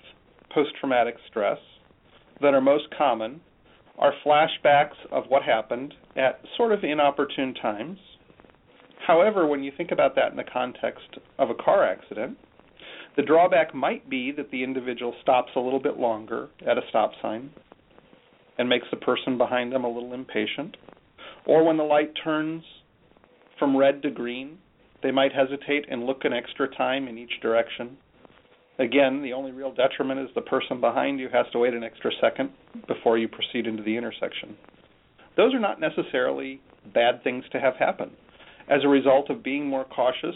post 0.53 0.71
traumatic 0.79 1.17
stress 1.29 1.59
that 2.41 2.55
are 2.55 2.61
most 2.61 2.85
common 2.97 3.41
are 3.99 4.13
flashbacks 4.25 4.97
of 5.11 5.25
what 5.29 5.43
happened 5.43 5.95
at 6.17 6.41
sort 6.57 6.73
of 6.73 6.85
inopportune 6.85 7.55
times. 7.55 7.99
However, 9.07 9.47
when 9.47 9.63
you 9.63 9.71
think 9.77 9.93
about 9.93 10.17
that 10.17 10.33
in 10.33 10.37
the 10.37 10.43
context 10.43 11.19
of 11.39 11.49
a 11.49 11.55
car 11.55 11.85
accident, 11.85 12.37
the 13.17 13.23
drawback 13.23 13.73
might 13.73 14.11
be 14.11 14.33
that 14.33 14.51
the 14.51 14.65
individual 14.65 15.15
stops 15.23 15.53
a 15.55 15.61
little 15.61 15.79
bit 15.79 15.97
longer 15.97 16.49
at 16.69 16.77
a 16.77 16.83
stop 16.89 17.13
sign 17.23 17.51
and 18.59 18.69
makes 18.69 18.89
the 18.91 18.97
person 18.97 19.39
behind 19.39 19.71
them 19.73 19.85
a 19.85 19.89
little 19.89 20.13
impatient. 20.13 20.77
Or 21.47 21.65
when 21.65 21.77
the 21.77 21.85
light 21.85 22.13
turns 22.25 22.65
from 23.61 23.77
red 23.77 24.03
to 24.03 24.11
green, 24.11 24.59
they 25.05 25.13
might 25.13 25.33
hesitate 25.33 25.87
and 25.89 26.05
look 26.05 26.25
an 26.25 26.33
extra 26.33 26.69
time 26.75 27.07
in 27.07 27.17
each 27.17 27.41
direction. 27.41 27.97
Again, 28.81 29.23
the 29.23 29.33
only 29.33 29.53
real 29.53 29.73
detriment 29.73 30.19
is 30.19 30.35
the 30.35 30.41
person 30.41 30.81
behind 30.81 31.21
you 31.21 31.29
has 31.33 31.47
to 31.53 31.61
wait 31.61 31.75
an 31.75 31.85
extra 31.85 32.11
second 32.21 32.51
before 32.89 33.19
you 33.19 33.29
proceed 33.29 33.69
into 33.69 33.85
the 33.85 33.97
intersection. 33.97 34.57
Those 35.37 35.55
are 35.55 35.61
not 35.61 35.81
necessarily 35.81 36.61
bad 36.93 37.23
things 37.23 37.45
to 37.53 37.61
have 37.61 37.77
happen. 37.77 38.11
As 38.69 38.83
a 38.85 38.89
result 38.89 39.31
of 39.31 39.43
being 39.43 39.67
more 39.67 39.85
cautious, 39.85 40.35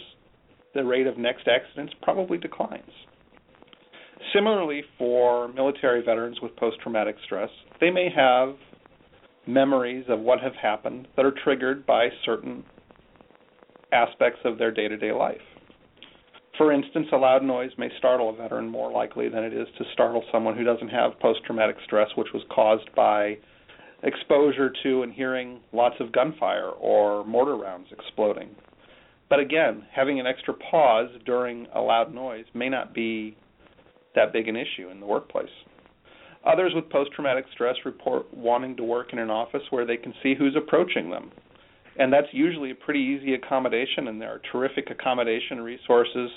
the 0.75 0.85
rate 0.85 1.07
of 1.07 1.19
next 1.19 1.49
accidents 1.49 1.93
probably 2.03 2.39
declines. 2.39 2.91
Similarly, 4.33 4.83
for 4.99 5.49
military 5.49 6.03
veterans 6.03 6.41
with 6.41 6.55
post 6.57 6.79
traumatic 6.81 7.17
stress, 7.25 7.51
they 7.81 7.91
may 7.91 8.09
have 8.15 8.55
memories 9.47 10.05
of 10.09 10.21
what 10.21 10.41
have 10.41 10.55
happened 10.55 11.09
that 11.17 11.25
are 11.25 11.35
triggered 11.43 11.85
by 11.87 12.09
certain 12.25 12.65
aspects 13.93 14.41
of 14.45 14.59
their 14.59 14.71
day 14.71 14.87
to 14.87 14.97
day 14.97 15.13
life. 15.13 15.41
For 16.57 16.73
instance, 16.73 17.09
a 17.13 17.17
loud 17.17 17.43
noise 17.43 17.71
may 17.79 17.89
startle 17.99 18.31
a 18.31 18.37
veteran 18.37 18.69
more 18.69 18.93
likely 18.93 19.29
than 19.29 19.45
it 19.45 19.55
is 19.55 19.67
to 19.79 19.85
startle 19.95 20.23
someone 20.31 20.57
who 20.57 20.63
doesn't 20.63 20.91
have 20.91 21.19
post 21.19 21.41
traumatic 21.47 21.77
stress, 21.85 22.09
which 22.17 22.33
was 22.35 22.43
caused 22.51 22.95
by 22.95 23.39
exposure 24.03 24.73
to 24.83 25.03
and 25.03 25.13
hearing 25.13 25.61
lots 25.73 25.97
of 26.01 26.13
gunfire 26.13 26.71
or 26.71 27.25
mortar 27.25 27.57
rounds 27.57 27.89
exploding. 27.91 28.51
But 29.29 29.41
again, 29.41 29.85
having 29.93 30.19
an 30.19 30.27
extra 30.27 30.55
pause 30.55 31.11
during 31.25 31.67
a 31.75 31.81
loud 31.81 32.13
noise 32.15 32.47
may 32.55 32.69
not 32.69 32.95
be 32.95 33.37
that 34.15 34.33
big 34.33 34.49
an 34.49 34.57
issue 34.57 34.91
in 34.91 35.01
the 35.01 35.07
workplace. 35.07 35.47
Others 36.45 36.73
with 36.75 36.89
post 36.91 37.13
traumatic 37.13 37.45
stress 37.53 37.77
report 37.85 38.33
wanting 38.35 38.77
to 38.77 38.83
work 38.83 39.13
in 39.13 39.19
an 39.19 39.31
office 39.31 39.63
where 39.71 39.85
they 39.85 39.97
can 39.97 40.15
see 40.23 40.35
who's 40.35 40.57
approaching 40.57 41.11
them 41.11 41.31
and 42.01 42.13
that's 42.13 42.29
usually 42.33 42.71
a 42.71 42.75
pretty 42.75 43.01
easy 43.01 43.35
accommodation 43.35 44.09
and 44.09 44.21
there 44.21 44.31
are 44.31 44.41
terrific 44.51 44.91
accommodation 44.91 45.61
resources 45.61 46.31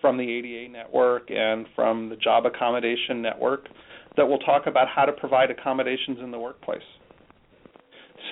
from 0.00 0.16
the 0.16 0.24
ADA 0.24 0.72
network 0.72 1.30
and 1.30 1.66
from 1.76 2.08
the 2.08 2.16
job 2.16 2.46
accommodation 2.46 3.20
network 3.20 3.68
that 4.16 4.26
will 4.26 4.38
talk 4.38 4.66
about 4.66 4.88
how 4.88 5.04
to 5.04 5.12
provide 5.12 5.50
accommodations 5.50 6.18
in 6.22 6.30
the 6.30 6.38
workplace. 6.38 6.82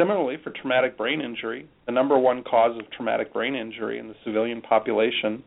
Similarly, 0.01 0.39
for 0.43 0.49
traumatic 0.49 0.97
brain 0.97 1.21
injury, 1.21 1.69
the 1.85 1.93
number 1.93 2.19
one 2.19 2.43
cause 2.43 2.75
of 2.79 2.91
traumatic 2.91 3.35
brain 3.35 3.55
injury 3.55 3.99
in 3.99 4.09
the 4.09 4.15
civilian 4.25 4.63
population 4.63 5.43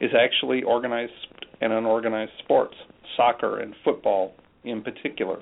is 0.00 0.12
actually 0.18 0.62
organized 0.62 1.12
and 1.60 1.74
unorganized 1.74 2.32
sports, 2.42 2.74
soccer 3.18 3.60
and 3.60 3.74
football 3.84 4.32
in 4.64 4.82
particular. 4.82 5.40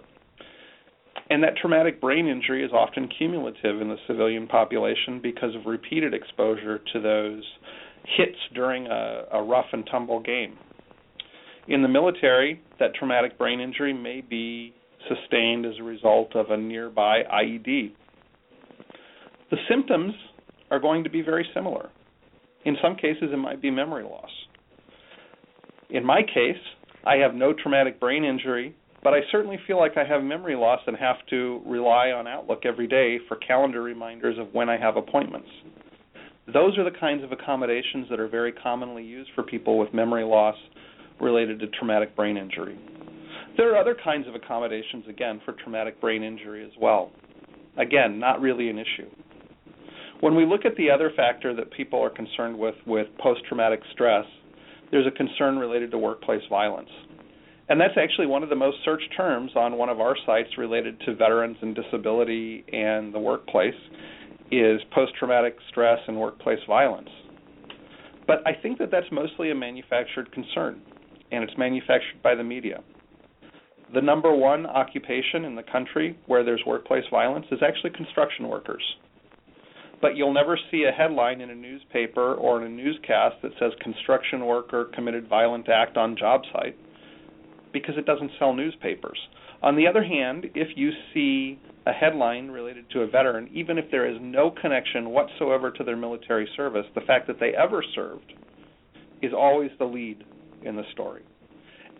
And 1.30 1.44
that 1.44 1.56
traumatic 1.60 2.00
brain 2.00 2.26
injury 2.26 2.64
is 2.64 2.72
often 2.72 3.08
cumulative 3.16 3.80
in 3.80 3.88
the 3.88 3.98
civilian 4.08 4.48
population 4.48 5.20
because 5.22 5.54
of 5.54 5.66
repeated 5.66 6.12
exposure 6.12 6.80
to 6.92 7.00
those 7.00 7.44
hits 8.16 8.38
during 8.52 8.88
a, 8.88 9.26
a 9.32 9.42
rough 9.44 9.66
and 9.72 9.86
tumble 9.88 10.18
game. 10.18 10.58
In 11.68 11.82
the 11.82 11.88
military, 11.88 12.60
that 12.80 12.96
traumatic 12.96 13.38
brain 13.38 13.60
injury 13.60 13.92
may 13.92 14.22
be 14.22 14.74
sustained 15.08 15.66
as 15.66 15.74
a 15.78 15.84
result 15.84 16.34
of 16.34 16.50
a 16.50 16.56
nearby 16.56 17.22
IED. 17.32 17.92
The 19.50 19.58
symptoms 19.68 20.14
are 20.70 20.80
going 20.80 21.04
to 21.04 21.10
be 21.10 21.22
very 21.22 21.46
similar. 21.54 21.90
In 22.64 22.76
some 22.82 22.96
cases, 22.96 23.30
it 23.32 23.36
might 23.36 23.62
be 23.62 23.70
memory 23.70 24.02
loss. 24.02 24.30
In 25.90 26.04
my 26.04 26.22
case, 26.22 26.60
I 27.04 27.16
have 27.16 27.34
no 27.34 27.52
traumatic 27.52 28.00
brain 28.00 28.24
injury, 28.24 28.74
but 29.04 29.14
I 29.14 29.20
certainly 29.30 29.58
feel 29.68 29.78
like 29.78 29.96
I 29.96 30.04
have 30.04 30.24
memory 30.24 30.56
loss 30.56 30.80
and 30.88 30.96
have 30.96 31.24
to 31.30 31.62
rely 31.64 32.10
on 32.10 32.26
Outlook 32.26 32.62
every 32.64 32.88
day 32.88 33.18
for 33.28 33.36
calendar 33.36 33.82
reminders 33.82 34.36
of 34.36 34.52
when 34.52 34.68
I 34.68 34.76
have 34.78 34.96
appointments. 34.96 35.48
Those 36.52 36.76
are 36.76 36.84
the 36.84 36.96
kinds 36.98 37.22
of 37.22 37.30
accommodations 37.30 38.08
that 38.10 38.18
are 38.18 38.28
very 38.28 38.50
commonly 38.50 39.04
used 39.04 39.30
for 39.36 39.44
people 39.44 39.78
with 39.78 39.94
memory 39.94 40.24
loss 40.24 40.56
related 41.20 41.60
to 41.60 41.68
traumatic 41.68 42.16
brain 42.16 42.36
injury. 42.36 42.76
There 43.56 43.72
are 43.72 43.80
other 43.80 43.96
kinds 44.02 44.26
of 44.26 44.34
accommodations, 44.34 45.04
again, 45.08 45.40
for 45.44 45.52
traumatic 45.52 46.00
brain 46.00 46.24
injury 46.24 46.64
as 46.64 46.72
well. 46.80 47.12
Again, 47.78 48.18
not 48.18 48.40
really 48.40 48.68
an 48.68 48.78
issue. 48.78 49.08
When 50.20 50.34
we 50.34 50.46
look 50.46 50.64
at 50.64 50.76
the 50.76 50.90
other 50.90 51.10
factor 51.14 51.54
that 51.54 51.70
people 51.72 52.02
are 52.02 52.10
concerned 52.10 52.58
with 52.58 52.74
with 52.86 53.06
post 53.18 53.42
traumatic 53.48 53.80
stress, 53.92 54.24
there's 54.90 55.06
a 55.06 55.10
concern 55.10 55.58
related 55.58 55.90
to 55.90 55.98
workplace 55.98 56.42
violence. 56.48 56.88
And 57.68 57.80
that's 57.80 57.98
actually 58.00 58.26
one 58.26 58.42
of 58.42 58.48
the 58.48 58.56
most 58.56 58.78
searched 58.84 59.12
terms 59.16 59.50
on 59.56 59.76
one 59.76 59.88
of 59.88 60.00
our 60.00 60.16
sites 60.24 60.50
related 60.56 61.00
to 61.00 61.14
veterans 61.14 61.56
and 61.60 61.74
disability 61.74 62.64
and 62.72 63.12
the 63.12 63.18
workplace 63.18 63.74
is 64.52 64.80
post-traumatic 64.94 65.56
stress 65.68 65.98
and 66.06 66.16
workplace 66.18 66.60
violence. 66.68 67.10
But 68.26 68.46
I 68.46 68.52
think 68.62 68.78
that 68.78 68.90
that's 68.90 69.10
mostly 69.10 69.50
a 69.50 69.54
manufactured 69.54 70.30
concern, 70.32 70.80
and 71.32 71.42
it's 71.42 71.58
manufactured 71.58 72.22
by 72.22 72.36
the 72.36 72.44
media. 72.44 72.82
The 73.92 74.00
number 74.00 74.34
one 74.34 74.66
occupation 74.66 75.44
in 75.44 75.56
the 75.56 75.62
country 75.64 76.18
where 76.26 76.44
there's 76.44 76.62
workplace 76.66 77.04
violence 77.10 77.46
is 77.50 77.58
actually 77.62 77.90
construction 77.90 78.48
workers. 78.48 78.82
But 80.00 80.16
you'll 80.16 80.34
never 80.34 80.58
see 80.70 80.84
a 80.84 80.92
headline 80.92 81.40
in 81.40 81.50
a 81.50 81.54
newspaper 81.54 82.34
or 82.34 82.60
in 82.60 82.70
a 82.70 82.74
newscast 82.74 83.36
that 83.42 83.52
says 83.58 83.72
construction 83.80 84.44
worker 84.44 84.90
committed 84.94 85.28
violent 85.28 85.68
act 85.68 85.96
on 85.96 86.16
job 86.16 86.42
site 86.52 86.76
because 87.72 87.96
it 87.96 88.06
doesn't 88.06 88.30
sell 88.38 88.52
newspapers. 88.52 89.18
On 89.62 89.74
the 89.74 89.86
other 89.86 90.02
hand, 90.02 90.46
if 90.54 90.68
you 90.76 90.90
see 91.14 91.58
a 91.86 91.92
headline 91.92 92.48
related 92.48 92.88
to 92.90 93.00
a 93.00 93.06
veteran, 93.06 93.48
even 93.52 93.78
if 93.78 93.90
there 93.90 94.08
is 94.08 94.18
no 94.20 94.50
connection 94.50 95.10
whatsoever 95.10 95.70
to 95.70 95.84
their 95.84 95.96
military 95.96 96.48
service, 96.56 96.86
the 96.94 97.00
fact 97.02 97.26
that 97.26 97.40
they 97.40 97.52
ever 97.54 97.82
served 97.94 98.34
is 99.22 99.32
always 99.32 99.70
the 99.78 99.84
lead 99.84 100.24
in 100.62 100.76
the 100.76 100.82
story. 100.92 101.22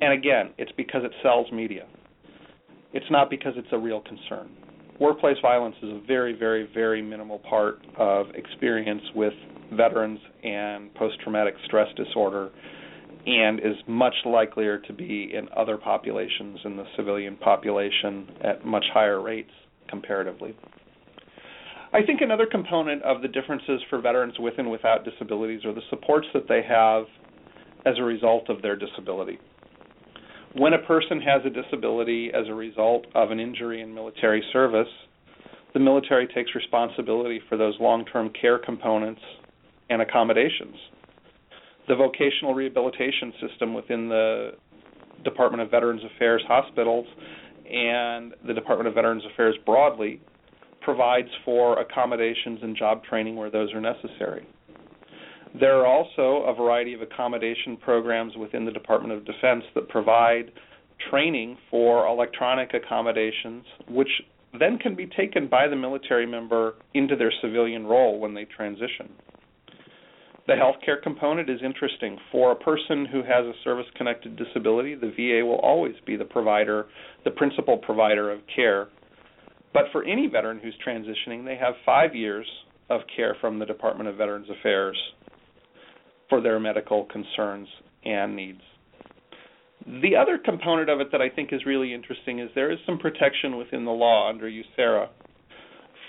And 0.01 0.13
again, 0.13 0.51
it's 0.59 0.73
because 0.77 1.03
it 1.05 1.13
sells 1.23 1.51
media. 1.51 1.87
It's 2.93 3.11
not 3.11 3.31
because 3.31 3.55
it's 3.57 3.69
a 3.73 3.79
real 3.79 4.01
concern. 4.01 4.51
Workplace 4.99 5.37
violence 5.43 5.77
is 5.83 5.91
a 5.91 6.01
very, 6.07 6.33
very, 6.33 6.69
very 6.73 7.03
minimal 7.03 7.39
part 7.41 7.87
of 7.99 8.27
experience 8.35 9.03
with 9.15 9.35
veterans 9.73 10.19
and 10.43 10.95
post 10.95 11.21
traumatic 11.23 11.55
stress 11.67 11.89
disorder 11.97 12.51
and 13.27 13.59
is 13.59 13.75
much 13.87 14.15
likelier 14.25 14.79
to 14.79 14.93
be 14.93 15.35
in 15.35 15.49
other 15.55 15.77
populations 15.77 16.61
in 16.65 16.77
the 16.77 16.85
civilian 16.97 17.37
population 17.37 18.31
at 18.43 18.65
much 18.65 18.85
higher 18.95 19.21
rates 19.21 19.51
comparatively. 19.89 20.57
I 21.93 22.03
think 22.05 22.21
another 22.21 22.47
component 22.47 23.03
of 23.03 23.23
the 23.23 23.29
differences 23.29 23.81
for 23.91 24.01
veterans 24.01 24.35
with 24.39 24.55
and 24.59 24.71
without 24.71 25.05
disabilities 25.05 25.65
are 25.65 25.75
the 25.75 25.83
supports 25.91 26.27
that 26.35 26.49
they 26.49 26.63
have 26.69 27.05
as 27.85 27.95
a 27.99 28.03
result 28.03 28.49
of 28.49 28.63
their 28.63 28.77
disability. 28.77 29.39
When 30.59 30.73
a 30.73 30.79
person 30.79 31.21
has 31.21 31.43
a 31.45 31.51
disability 31.51 32.31
as 32.33 32.49
a 32.49 32.55
result 32.55 33.07
of 33.15 33.31
an 33.31 33.41
injury 33.41 33.83
in 33.83 33.95
military 33.95 34.43
service, 34.53 34.89
the 35.75 35.81
military 35.81 36.27
takes 36.27 36.55
responsibility 36.55 37.41
for 37.49 37.57
those 37.57 37.75
long 37.81 38.05
term 38.07 38.31
care 38.41 38.59
components 38.59 39.21
and 39.91 40.01
accommodations 40.03 40.77
the 41.89 41.95
vocational 41.95 42.55
rehabilitation 42.55 43.33
system 43.47 43.75
within 43.75 44.09
the 44.09 44.53
Department 45.25 45.63
of 45.63 45.71
Veterans 45.71 46.03
Affairs 46.15 46.43
hospitals 46.47 47.07
and 47.71 48.35
the 48.47 48.55
Department 48.55 48.89
of 48.89 48.95
Veterans 48.95 49.23
Affairs 49.33 49.57
broadly 49.65 50.21
provides 50.81 51.29
for 51.45 51.81
accommodations 51.81 52.61
and 52.63 52.77
job 52.77 53.03
training 53.05 53.37
where 53.37 53.51
those 53.51 53.73
are 53.73 53.81
necessary. 53.81 54.47
There 55.55 55.77
are 55.77 55.87
also 55.87 56.45
a 56.47 56.55
variety 56.55 56.93
of 56.95 57.03
accommodation 57.03 57.77
programs 57.77 58.37
within 58.37 58.65
the 58.65 58.73
Department 58.73 59.15
of 59.15 59.25
Defense 59.25 59.65
that 59.75 59.89
provide 59.89 60.53
training 61.11 61.57
for 61.71 62.07
electronic 62.07 62.75
accommodations, 62.75 63.65
which 63.89 64.09
then 64.59 64.79
can 64.79 64.95
be 64.95 65.07
taken 65.07 65.49
by 65.49 65.69
the 65.69 65.77
military 65.77 66.27
member 66.27 66.75
into 66.95 67.17
their 67.17 67.33
civilian 67.43 67.87
role 67.87 68.19
when 68.19 68.35
they 68.35 68.45
transition. 68.45 69.13
The 70.47 70.55
healthcare 70.55 71.03
component 71.03 71.51
is 71.51 71.61
interesting. 71.65 72.19
For 72.31 72.53
a 72.53 72.57
person 72.57 73.05
who 73.05 73.19
has 73.23 73.45
a 73.45 73.53
service 73.65 73.87
connected 73.97 74.37
disability, 74.37 74.95
the 74.95 75.11
VA 75.11 75.45
will 75.45 75.59
always 75.59 75.97
be 76.07 76.17
the 76.17 76.25
provider, 76.25 76.87
the 77.25 77.33
principal 77.33 77.79
provider 77.79 78.31
of 78.31 78.41
care. 78.55 78.87
But 79.73 79.85
for 79.91 80.05
any 80.05 80.29
veteran 80.29 80.61
who's 80.61 80.77
transitioning, 80.87 81.45
they 81.45 81.57
have 81.57 81.75
five 81.85 82.15
years 82.15 82.47
of 82.89 83.01
care 83.15 83.37
from 83.41 83.59
the 83.59 83.67
Department 83.67 84.09
of 84.09 84.17
Veterans 84.17 84.49
Affairs 84.49 84.97
for 86.29 86.41
their 86.41 86.59
medical 86.59 87.05
concerns 87.07 87.69
and 88.05 88.37
needs. 88.37 88.61
The 89.87 90.17
other 90.17 90.39
component 90.39 90.91
of 90.91 91.01
it 91.01 91.13
that 91.13 91.21
I 91.21 91.29
think 91.29 91.53
is 91.53 91.65
really 91.65 91.95
interesting 91.95 92.41
is 92.41 92.51
there 92.55 92.73
is 92.73 92.79
some 92.87 92.99
protection 92.99 93.57
within 93.57 93.85
the 93.85 93.93
law 93.93 94.29
under 94.29 94.51
USERRA 94.51 95.09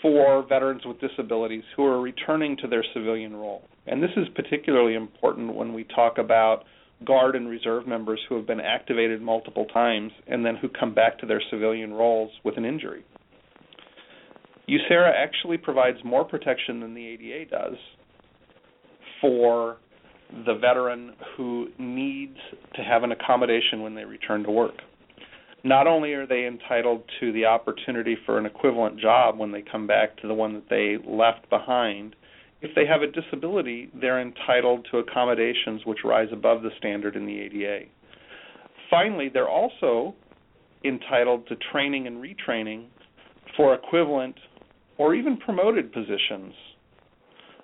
for 0.01 0.45
veterans 0.47 0.81
with 0.86 1.00
disabilities 1.00 1.63
who 1.75 1.86
are 1.86 2.01
returning 2.01 2.57
to 2.57 2.67
their 2.67 2.83
civilian 2.93 3.36
role. 3.36 3.63
And 3.86 4.01
this 4.01 4.12
is 4.17 4.27
particularly 4.36 4.95
important 4.95 5.56
when 5.56 5.73
we 5.73 5.84
talk 5.84 6.17
about 6.17 6.63
Guard 7.06 7.36
and 7.36 7.47
Reserve 7.47 7.88
members 7.88 8.19
who 8.27 8.36
have 8.36 8.47
been 8.47 8.60
activated 8.60 9.21
multiple 9.21 9.65
times 9.65 10.12
and 10.27 10.45
then 10.45 10.56
who 10.56 10.69
come 10.69 10.93
back 10.93 11.19
to 11.19 11.25
their 11.25 11.41
civilian 11.51 11.93
roles 11.93 12.32
with 12.43 12.58
an 12.58 12.65
injury. 12.65 13.06
USERRA 14.67 15.13
actually 15.15 15.58
provides 15.58 15.97
more 16.03 16.25
protection 16.25 16.80
than 16.80 16.93
the 16.93 17.08
ADA 17.08 17.49
does 17.49 17.77
for 19.21 19.77
the 20.46 20.56
veteran 20.56 21.13
who 21.36 21.68
needs 21.78 22.38
to 22.76 22.82
have 22.82 23.04
an 23.04 23.12
accommodation 23.12 23.82
when 23.82 23.96
they 23.96 24.06
return 24.06 24.44
to 24.44 24.52
work. 24.52 24.76
Not 25.63 25.88
only 25.88 26.13
are 26.13 26.28
they 26.28 26.46
entitled 26.46 27.04
to 27.20 27.32
the 27.32 27.46
opportunity 27.46 28.16
for 28.26 28.38
an 28.38 28.46
equivalent 28.46 29.00
job 29.00 29.38
when 29.38 29.52
they 29.52 29.62
come 29.62 29.88
back 29.88 30.18
to 30.18 30.28
the 30.28 30.34
one 30.34 30.54
that 30.54 30.70
they 30.70 30.98
left 31.10 31.50
behind, 31.50 32.16
if 32.62 32.74
they 32.76 32.86
have 32.86 33.02
a 33.02 33.08
disability, 33.08 33.90
they're 34.00 34.22
entitled 34.22 34.88
to 34.92 34.98
accommodations 34.98 35.82
which 35.86 36.00
rise 36.04 36.30
above 36.32 36.62
the 36.62 36.70
standard 36.78 37.16
in 37.16 37.26
the 37.26 37.40
ADA. 37.40 37.86
Finally, 38.90 39.30
they're 39.34 39.50
also 39.50 40.16
entitled 40.84 41.48
to 41.48 41.56
training 41.72 42.08
and 42.08 42.24
retraining 42.24 42.88
for 43.56 43.74
equivalent 43.74 44.36
or 44.98 45.16
even 45.16 45.38
promoted 45.38 45.92
positions 45.92 46.54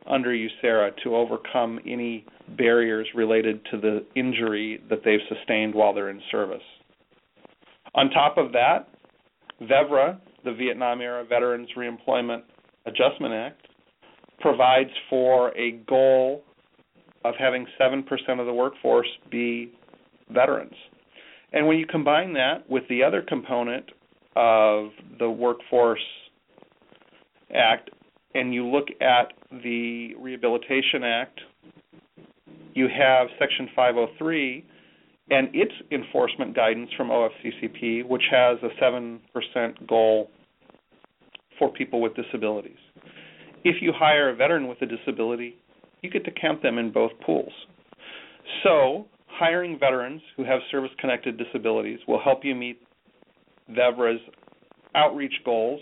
under 0.05 0.29
USERRA 0.29 0.91
to 1.03 1.15
overcome 1.15 1.79
any 1.87 2.25
barriers 2.57 3.07
related 3.15 3.61
to 3.71 3.79
the 3.79 4.05
injury 4.15 4.81
that 4.89 4.99
they've 5.05 5.19
sustained 5.29 5.73
while 5.73 5.93
they're 5.93 6.09
in 6.09 6.21
service. 6.31 6.61
On 7.95 8.09
top 8.09 8.37
of 8.37 8.51
that, 8.51 8.89
VEVRA, 9.61 10.19
the 10.43 10.53
Vietnam 10.53 11.01
Era 11.01 11.23
Veterans 11.23 11.69
Reemployment 11.77 12.41
Adjustment 12.85 13.33
Act, 13.33 13.67
provides 14.39 14.89
for 15.09 15.57
a 15.57 15.71
goal 15.87 16.43
of 17.23 17.33
having 17.39 17.65
7% 17.79 18.03
of 18.39 18.45
the 18.45 18.53
workforce 18.53 19.07
be 19.31 19.71
veterans. 20.29 20.73
And 21.53 21.67
when 21.67 21.77
you 21.77 21.85
combine 21.85 22.33
that 22.33 22.69
with 22.69 22.83
the 22.89 23.03
other 23.03 23.21
component 23.21 23.85
of 24.35 24.89
the 25.19 25.29
Workforce 25.29 26.03
Act 27.55 27.91
and 28.33 28.53
you 28.53 28.65
look 28.65 28.87
at 29.01 29.33
the 29.51 30.13
Rehabilitation 30.19 31.03
Act, 31.03 31.39
you 32.73 32.87
have 32.87 33.27
Section 33.39 33.69
503 33.75 34.65
and 35.29 35.47
its 35.53 35.71
enforcement 35.91 36.55
guidance 36.55 36.89
from 36.97 37.09
OFCCP, 37.09 38.07
which 38.07 38.23
has 38.31 38.57
a 38.63 38.83
7% 38.83 39.19
goal 39.87 40.29
for 41.59 41.71
people 41.71 42.01
with 42.01 42.13
disabilities 42.15 42.77
if 43.63 43.81
you 43.81 43.93
hire 43.95 44.29
a 44.29 44.35
veteran 44.35 44.67
with 44.67 44.81
a 44.81 44.85
disability, 44.85 45.57
you 46.01 46.09
get 46.09 46.25
to 46.25 46.31
count 46.31 46.61
them 46.61 46.77
in 46.77 46.91
both 46.91 47.11
pools. 47.25 47.53
So, 48.63 49.05
hiring 49.27 49.79
veterans 49.79 50.21
who 50.35 50.43
have 50.43 50.59
service 50.69 50.91
connected 50.99 51.37
disabilities 51.37 51.99
will 52.07 52.21
help 52.21 52.43
you 52.43 52.55
meet 52.55 52.81
VEVRA's 53.71 54.19
outreach 54.95 55.33
goals 55.45 55.81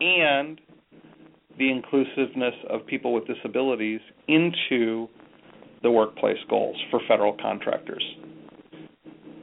and 0.00 0.60
the 1.60 1.70
inclusiveness 1.70 2.54
of 2.70 2.86
people 2.86 3.12
with 3.12 3.26
disabilities 3.26 4.00
into 4.26 5.06
the 5.82 5.90
workplace 5.90 6.38
goals 6.48 6.76
for 6.90 7.00
federal 7.06 7.36
contractors. 7.40 8.02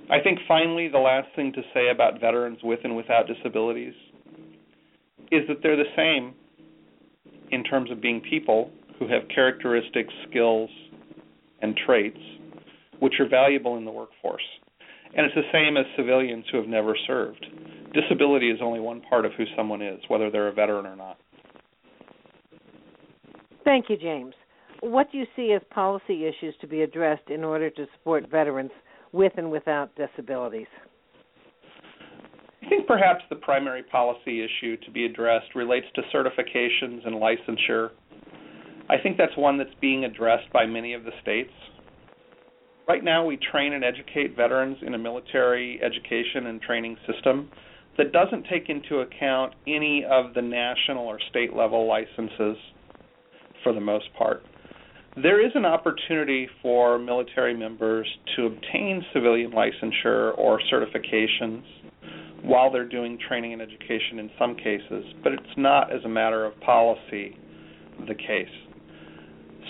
I 0.10 0.20
think 0.24 0.40
finally, 0.48 0.88
the 0.88 0.98
last 0.98 1.28
thing 1.36 1.54
to 1.54 1.62
say 1.76 1.90
about 1.92 2.20
veterans 2.20 2.58
with 2.64 2.80
and 2.84 2.98
without 2.98 3.28
disabilities 3.28 3.94
is 5.32 5.44
that 5.48 5.58
they're 5.62 5.78
the 5.78 5.84
same 5.96 6.34
in 7.52 7.64
terms 7.64 7.92
of 7.92 8.02
being 8.02 8.22
people 8.28 8.72
who 8.98 9.08
have 9.08 9.22
characteristics, 9.34 10.14
skills, 10.30 10.70
and 11.62 11.78
traits 11.86 12.20
which 13.00 13.14
are 13.20 13.30
valuable 13.30 13.78
in 13.78 13.86
the 13.86 13.92
workforce. 13.92 14.42
And 15.16 15.24
it's 15.24 15.36
the 15.36 15.52
same 15.52 15.78
as 15.78 15.86
civilians 15.96 16.46
who 16.52 16.58
have 16.58 16.68
never 16.68 16.96
served. 17.06 17.46
Disability 17.94 18.50
is 18.50 18.60
only 18.62 18.80
one 18.80 19.02
part 19.08 19.26
of 19.26 19.34
who 19.38 19.44
someone 19.56 19.84
is, 19.84 20.00
whether 20.08 20.32
they're 20.32 20.48
a 20.48 20.54
veteran 20.54 20.88
or 20.88 20.96
not. 20.96 21.20
Thank 23.68 23.90
you, 23.90 23.98
James. 23.98 24.34
What 24.80 25.12
do 25.12 25.18
you 25.18 25.26
see 25.36 25.52
as 25.52 25.62
policy 25.72 26.26
issues 26.26 26.56
to 26.62 26.68
be 26.68 26.84
addressed 26.84 27.30
in 27.30 27.44
order 27.44 27.70
to 27.70 27.86
support 27.98 28.32
veterans 28.32 28.72
with 29.12 29.34
and 29.36 29.52
without 29.52 29.92
disabilities? 29.98 30.68
I 32.64 32.70
think 32.70 32.88
perhaps 32.88 33.26
the 33.30 33.36
primary 33.36 33.84
policy 33.84 34.42
issue 34.42 34.78
to 34.78 34.92
be 34.92 35.04
addressed 35.04 35.54
relates 35.54 35.88
to 35.96 36.02
certifications 36.16 37.06
and 37.06 37.16
licensure. 37.16 37.90
I 38.90 39.00
think 39.04 39.18
that's 39.18 39.36
one 39.36 39.58
that's 39.58 39.76
being 39.82 40.06
addressed 40.06 40.50
by 40.54 40.66
many 40.66 40.94
of 40.94 41.04
the 41.04 41.12
states. 41.22 41.52
Right 42.88 43.04
now, 43.04 43.26
we 43.26 43.38
train 43.52 43.74
and 43.74 43.84
educate 43.84 44.34
veterans 44.38 44.78
in 44.82 44.94
a 44.94 44.98
military 44.98 45.82
education 45.84 46.48
and 46.48 46.62
training 46.62 46.96
system 47.06 47.50
that 47.98 48.14
doesn't 48.14 48.46
take 48.50 48.70
into 48.70 49.00
account 49.00 49.56
any 49.68 50.06
of 50.10 50.34
the 50.36 50.42
national 50.42 51.06
or 51.06 51.20
state 51.30 51.54
level 51.54 51.86
licenses 51.86 52.56
for 53.68 53.74
the 53.74 53.82
most 53.82 54.06
part. 54.18 54.46
There 55.22 55.46
is 55.46 55.52
an 55.54 55.66
opportunity 55.66 56.48
for 56.62 56.98
military 56.98 57.54
members 57.54 58.08
to 58.38 58.46
obtain 58.46 59.04
civilian 59.14 59.52
licensure 59.52 60.38
or 60.38 60.62
certifications 60.72 61.64
while 62.44 62.72
they're 62.72 62.88
doing 62.88 63.20
training 63.28 63.52
and 63.52 63.62
education 63.62 64.20
in 64.20 64.30
some 64.40 64.56
cases, 64.56 65.04
but 65.22 65.34
it's 65.34 65.58
not 65.58 65.94
as 65.94 66.02
a 66.06 66.08
matter 66.08 66.46
of 66.46 66.58
policy 66.62 67.38
the 68.08 68.16
case. 68.16 68.48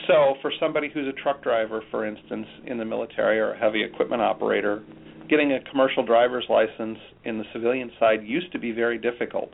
So, 0.05 0.35
for 0.43 0.51
somebody 0.59 0.91
who's 0.93 1.07
a 1.07 1.21
truck 1.23 1.41
driver, 1.41 1.81
for 1.89 2.05
instance, 2.05 2.45
in 2.67 2.77
the 2.77 2.85
military 2.85 3.39
or 3.39 3.53
a 3.53 3.57
heavy 3.57 3.83
equipment 3.83 4.21
operator, 4.21 4.83
getting 5.27 5.53
a 5.53 5.71
commercial 5.71 6.05
driver's 6.05 6.45
license 6.49 6.99
in 7.23 7.39
the 7.39 7.45
civilian 7.51 7.89
side 7.99 8.19
used 8.23 8.51
to 8.51 8.59
be 8.59 8.71
very 8.71 8.99
difficult. 8.99 9.49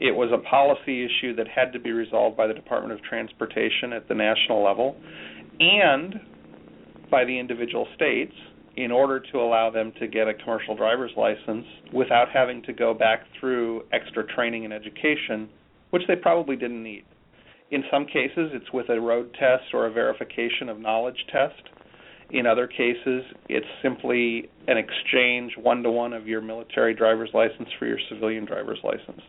It 0.00 0.16
was 0.16 0.30
a 0.32 0.38
policy 0.38 1.04
issue 1.04 1.36
that 1.36 1.46
had 1.46 1.74
to 1.74 1.78
be 1.78 1.92
resolved 1.92 2.34
by 2.34 2.46
the 2.46 2.54
Department 2.54 2.94
of 2.94 3.02
Transportation 3.04 3.92
at 3.92 4.08
the 4.08 4.14
national 4.14 4.64
level 4.64 4.96
and 5.60 6.14
by 7.10 7.26
the 7.26 7.38
individual 7.38 7.86
states 7.96 8.32
in 8.76 8.90
order 8.90 9.20
to 9.20 9.38
allow 9.38 9.68
them 9.68 9.92
to 10.00 10.06
get 10.06 10.26
a 10.26 10.32
commercial 10.32 10.74
driver's 10.74 11.10
license 11.18 11.66
without 11.92 12.28
having 12.32 12.62
to 12.62 12.72
go 12.72 12.94
back 12.94 13.24
through 13.38 13.82
extra 13.92 14.26
training 14.34 14.64
and 14.64 14.72
education, 14.72 15.50
which 15.90 16.02
they 16.08 16.16
probably 16.16 16.56
didn't 16.56 16.82
need. 16.82 17.04
In 17.70 17.84
some 17.92 18.06
cases, 18.06 18.52
it's 18.54 18.72
with 18.72 18.88
a 18.88 18.98
road 18.98 19.36
test 19.38 19.74
or 19.74 19.86
a 19.86 19.92
verification 19.92 20.70
of 20.70 20.80
knowledge 20.80 21.26
test. 21.30 21.60
In 22.30 22.46
other 22.46 22.66
cases, 22.66 23.22
it's 23.50 23.66
simply 23.82 24.48
an 24.66 24.78
exchange 24.78 25.52
one 25.60 25.82
to 25.82 25.90
one 25.90 26.14
of 26.14 26.26
your 26.26 26.40
military 26.40 26.94
driver's 26.94 27.30
license 27.34 27.68
for 27.78 27.86
your 27.86 27.98
civilian 28.08 28.46
driver's 28.46 28.78
license 28.82 29.20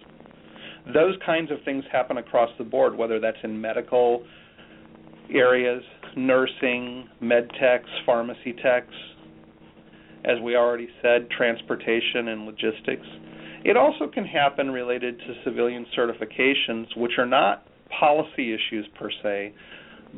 those 0.93 1.15
kinds 1.25 1.51
of 1.51 1.57
things 1.63 1.83
happen 1.91 2.17
across 2.17 2.49
the 2.57 2.63
board, 2.63 2.95
whether 2.95 3.19
that's 3.19 3.37
in 3.43 3.59
medical 3.59 4.23
areas, 5.33 5.83
nursing, 6.15 7.07
med 7.19 7.49
techs, 7.59 7.89
pharmacy 8.05 8.53
techs, 8.61 8.93
as 10.25 10.39
we 10.43 10.55
already 10.55 10.89
said, 11.01 11.29
transportation 11.29 12.29
and 12.29 12.45
logistics. 12.45 13.07
It 13.63 13.77
also 13.77 14.07
can 14.07 14.25
happen 14.25 14.71
related 14.71 15.19
to 15.19 15.33
civilian 15.43 15.85
certifications, 15.97 16.85
which 16.97 17.13
are 17.17 17.25
not 17.25 17.67
policy 17.99 18.53
issues 18.53 18.87
per 18.99 19.09
se, 19.23 19.53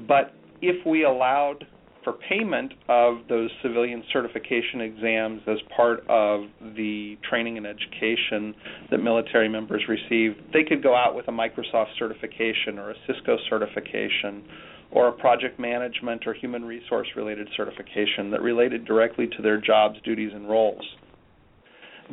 but 0.08 0.34
if 0.62 0.86
we 0.86 1.04
allowed 1.04 1.66
for 2.04 2.14
payment 2.30 2.74
of 2.90 3.18
those 3.30 3.50
civilian 3.62 4.04
certification 4.12 4.82
exams 4.82 5.42
as 5.48 5.58
part 5.76 6.00
of 6.10 6.42
the 6.76 7.18
training 7.30 7.58
and 7.58 7.66
education 7.66 8.54
that 8.92 8.98
military 8.98 9.50
members 9.50 9.84
receive, 9.88 10.36
they 10.52 10.64
could 10.64 10.84
go 10.84 10.96
out 10.96 11.16
with 11.16 11.28
a 11.28 11.32
Microsoft 11.32 11.98
certification 11.98 12.78
or 12.78 12.92
a 12.92 12.96
Cisco 13.08 13.38
certification 13.50 14.44
or 14.92 15.08
a 15.08 15.12
project 15.12 15.60
management 15.60 16.24
or 16.28 16.34
human 16.34 16.64
resource 16.64 17.08
related 17.16 17.48
certification 17.58 18.30
that 18.32 18.42
related 18.42 18.86
directly 18.86 19.28
to 19.28 19.42
their 19.42 19.60
jobs, 19.60 19.96
duties, 20.04 20.32
and 20.34 20.48
roles. 20.48 20.84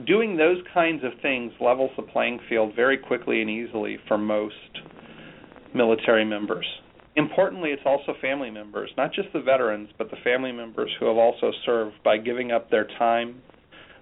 Doing 0.06 0.36
those 0.36 0.58
kinds 0.72 1.04
of 1.04 1.12
things 1.20 1.52
levels 1.60 1.90
the 1.96 2.02
playing 2.02 2.40
field 2.48 2.74
very 2.74 2.96
quickly 2.96 3.42
and 3.42 3.50
easily 3.50 3.98
for 4.08 4.16
most 4.16 4.54
military 5.74 6.24
members. 6.24 6.66
Importantly, 7.16 7.70
it's 7.70 7.82
also 7.84 8.14
family 8.20 8.50
members, 8.50 8.90
not 8.96 9.12
just 9.12 9.28
the 9.32 9.40
veterans, 9.40 9.88
but 9.98 10.10
the 10.10 10.16
family 10.22 10.52
members 10.52 10.90
who 10.98 11.06
have 11.06 11.16
also 11.16 11.50
served 11.66 11.96
by 12.04 12.16
giving 12.16 12.52
up 12.52 12.70
their 12.70 12.86
time, 12.98 13.42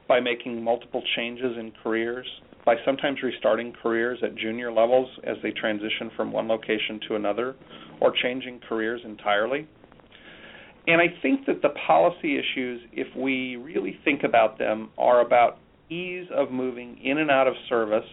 by 0.06 0.20
making 0.20 0.62
multiple 0.62 1.02
changes 1.16 1.56
in 1.58 1.72
careers, 1.82 2.26
by 2.66 2.74
sometimes 2.84 3.22
restarting 3.22 3.72
careers 3.82 4.18
at 4.22 4.36
junior 4.36 4.70
levels 4.70 5.08
as 5.24 5.36
they 5.42 5.50
transition 5.52 6.10
from 6.16 6.32
one 6.32 6.48
location 6.48 7.00
to 7.08 7.16
another, 7.16 7.56
or 8.00 8.12
changing 8.22 8.60
careers 8.68 9.00
entirely. 9.04 9.66
And 10.86 11.00
I 11.00 11.06
think 11.22 11.46
that 11.46 11.62
the 11.62 11.70
policy 11.86 12.38
issues, 12.38 12.82
if 12.92 13.14
we 13.16 13.56
really 13.56 13.98
think 14.04 14.22
about 14.22 14.58
them, 14.58 14.90
are 14.98 15.20
about 15.20 15.58
ease 15.90 16.26
of 16.34 16.50
moving 16.50 16.98
in 17.02 17.18
and 17.18 17.30
out 17.30 17.46
of 17.46 17.54
service 17.68 18.04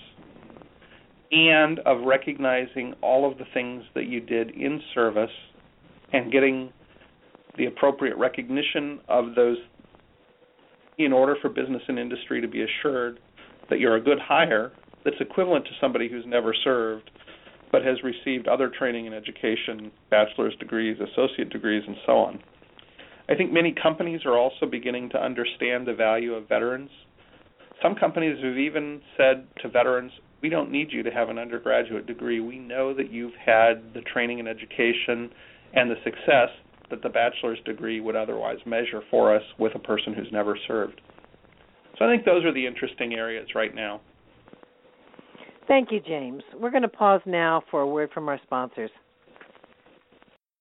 and 1.32 1.80
of 1.80 2.06
recognizing 2.06 2.94
all 3.02 3.30
of 3.30 3.38
the 3.38 3.46
things 3.54 3.84
that 3.96 4.06
you 4.08 4.20
did 4.20 4.52
in 4.52 4.82
service 4.94 5.30
and 6.14 6.32
getting 6.32 6.72
the 7.58 7.66
appropriate 7.66 8.16
recognition 8.18 9.00
of 9.08 9.36
those 9.36 9.58
in 10.98 11.12
order 11.12 11.36
for 11.42 11.50
business 11.50 11.82
and 11.88 12.00
industry 12.00 12.42
to 12.42 12.48
be 12.48 12.64
assured 12.64 13.20
that 13.70 13.80
you're 13.80 13.96
a 13.96 14.02
good 14.02 14.20
hire 14.20 14.72
that's 15.04 15.18
equivalent 15.20 15.66
to 15.66 15.72
somebody 15.82 16.10
who's 16.10 16.26
never 16.26 16.54
served 16.64 17.10
but 17.72 17.84
has 17.84 17.98
received 18.04 18.48
other 18.48 18.70
training 18.70 19.06
and 19.06 19.14
education, 19.14 19.92
bachelor's 20.10 20.56
degrees, 20.58 20.98
associate 21.00 21.50
degrees, 21.50 21.84
and 21.86 21.98
so 22.06 22.14
on. 22.14 22.40
I 23.28 23.36
think 23.36 23.52
many 23.52 23.74
companies 23.74 24.22
are 24.26 24.38
also 24.38 24.66
beginning 24.66 25.10
to 25.10 25.22
understand 25.22 25.86
the 25.88 25.94
value 25.94 26.36
of 26.36 26.48
veterans. 26.48 26.90
Some 27.82 27.96
companies 27.96 28.38
have 28.42 28.58
even 28.58 29.02
said 29.18 29.48
to 29.62 29.68
veterans, 29.68 30.12
we 30.42 30.50
don't 30.50 30.72
need 30.72 30.92
you 30.92 31.04
to 31.04 31.12
have 31.12 31.30
an 31.30 31.38
undergraduate 31.38 32.06
degree. 32.06 32.40
We 32.40 32.60
know 32.60 32.94
that 32.94 33.12
you've 33.12 33.34
had 33.34 33.94
the 33.94 34.02
training 34.02 34.40
and 34.40 34.48
education 34.48 35.32
and 35.74 35.90
the 35.90 35.96
success 36.04 36.50
that 36.90 37.02
the 37.02 37.10
bachelor's 37.10 37.60
degree 37.66 38.00
would 38.00 38.16
otherwise 38.16 38.58
measure 38.66 39.02
for 39.10 39.36
us 39.36 39.44
with 39.58 39.74
a 39.76 39.80
person 39.80 40.14
who's 40.14 40.32
never 40.32 40.58
served. 40.68 41.02
So 41.98 42.06
I 42.06 42.14
think 42.14 42.26
those 42.26 42.44
are 42.46 42.54
the 42.54 42.66
interesting 42.66 43.14
areas 43.14 43.48
right 43.56 43.74
now. 43.74 44.02
Thank 45.68 45.92
you, 45.92 46.00
James. 46.00 46.44
We're 46.54 46.70
going 46.70 46.84
to 46.84 46.88
pause 46.88 47.22
now 47.26 47.64
for 47.72 47.82
a 47.82 47.88
word 47.88 48.12
from 48.14 48.30
our 48.30 48.40
sponsors. 48.44 48.92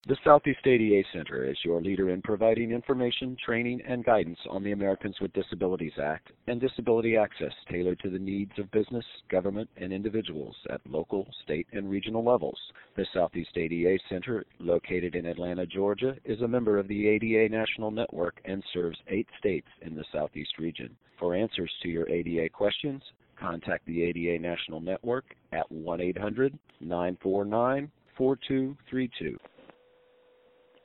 The 0.06 0.18
Southeast 0.22 0.66
ADA 0.66 1.02
Center 1.14 1.46
is 1.46 1.56
your 1.64 1.80
leader 1.80 2.10
in 2.10 2.20
providing 2.20 2.72
information, 2.72 3.38
training, 3.42 3.80
and 3.88 4.04
guidance 4.04 4.38
on 4.50 4.62
the 4.62 4.72
Americans 4.72 5.18
with 5.18 5.32
Disabilities 5.32 5.98
Act 5.98 6.30
and 6.46 6.60
disability 6.60 7.16
access 7.16 7.54
tailored 7.70 8.00
to 8.00 8.10
the 8.10 8.18
needs 8.18 8.52
of 8.58 8.70
business, 8.70 9.06
government, 9.30 9.70
and 9.78 9.94
individuals 9.94 10.56
at 10.68 10.82
local, 10.86 11.26
state, 11.42 11.66
and 11.72 11.88
regional 11.88 12.22
levels. 12.22 12.58
The 12.96 13.06
Southeast 13.14 13.56
ADA 13.56 13.98
Center, 14.10 14.44
located 14.58 15.14
in 15.14 15.24
Atlanta, 15.24 15.64
Georgia, 15.64 16.16
is 16.26 16.42
a 16.42 16.48
member 16.48 16.76
of 16.76 16.86
the 16.86 17.08
ADA 17.08 17.48
National 17.48 17.90
Network 17.90 18.42
and 18.44 18.62
serves 18.74 18.98
eight 19.08 19.28
states 19.38 19.68
in 19.80 19.96
the 19.96 20.04
Southeast 20.12 20.58
region. 20.58 20.94
For 21.18 21.34
answers 21.34 21.72
to 21.82 21.88
your 21.88 22.06
ADA 22.10 22.50
questions, 22.50 23.02
contact 23.40 23.86
the 23.86 24.02
ADA 24.02 24.38
National 24.38 24.82
Network 24.82 25.34
at 25.52 25.72
1 25.72 26.00
800 26.02 26.58
949 26.82 27.90
4232. 28.18 29.38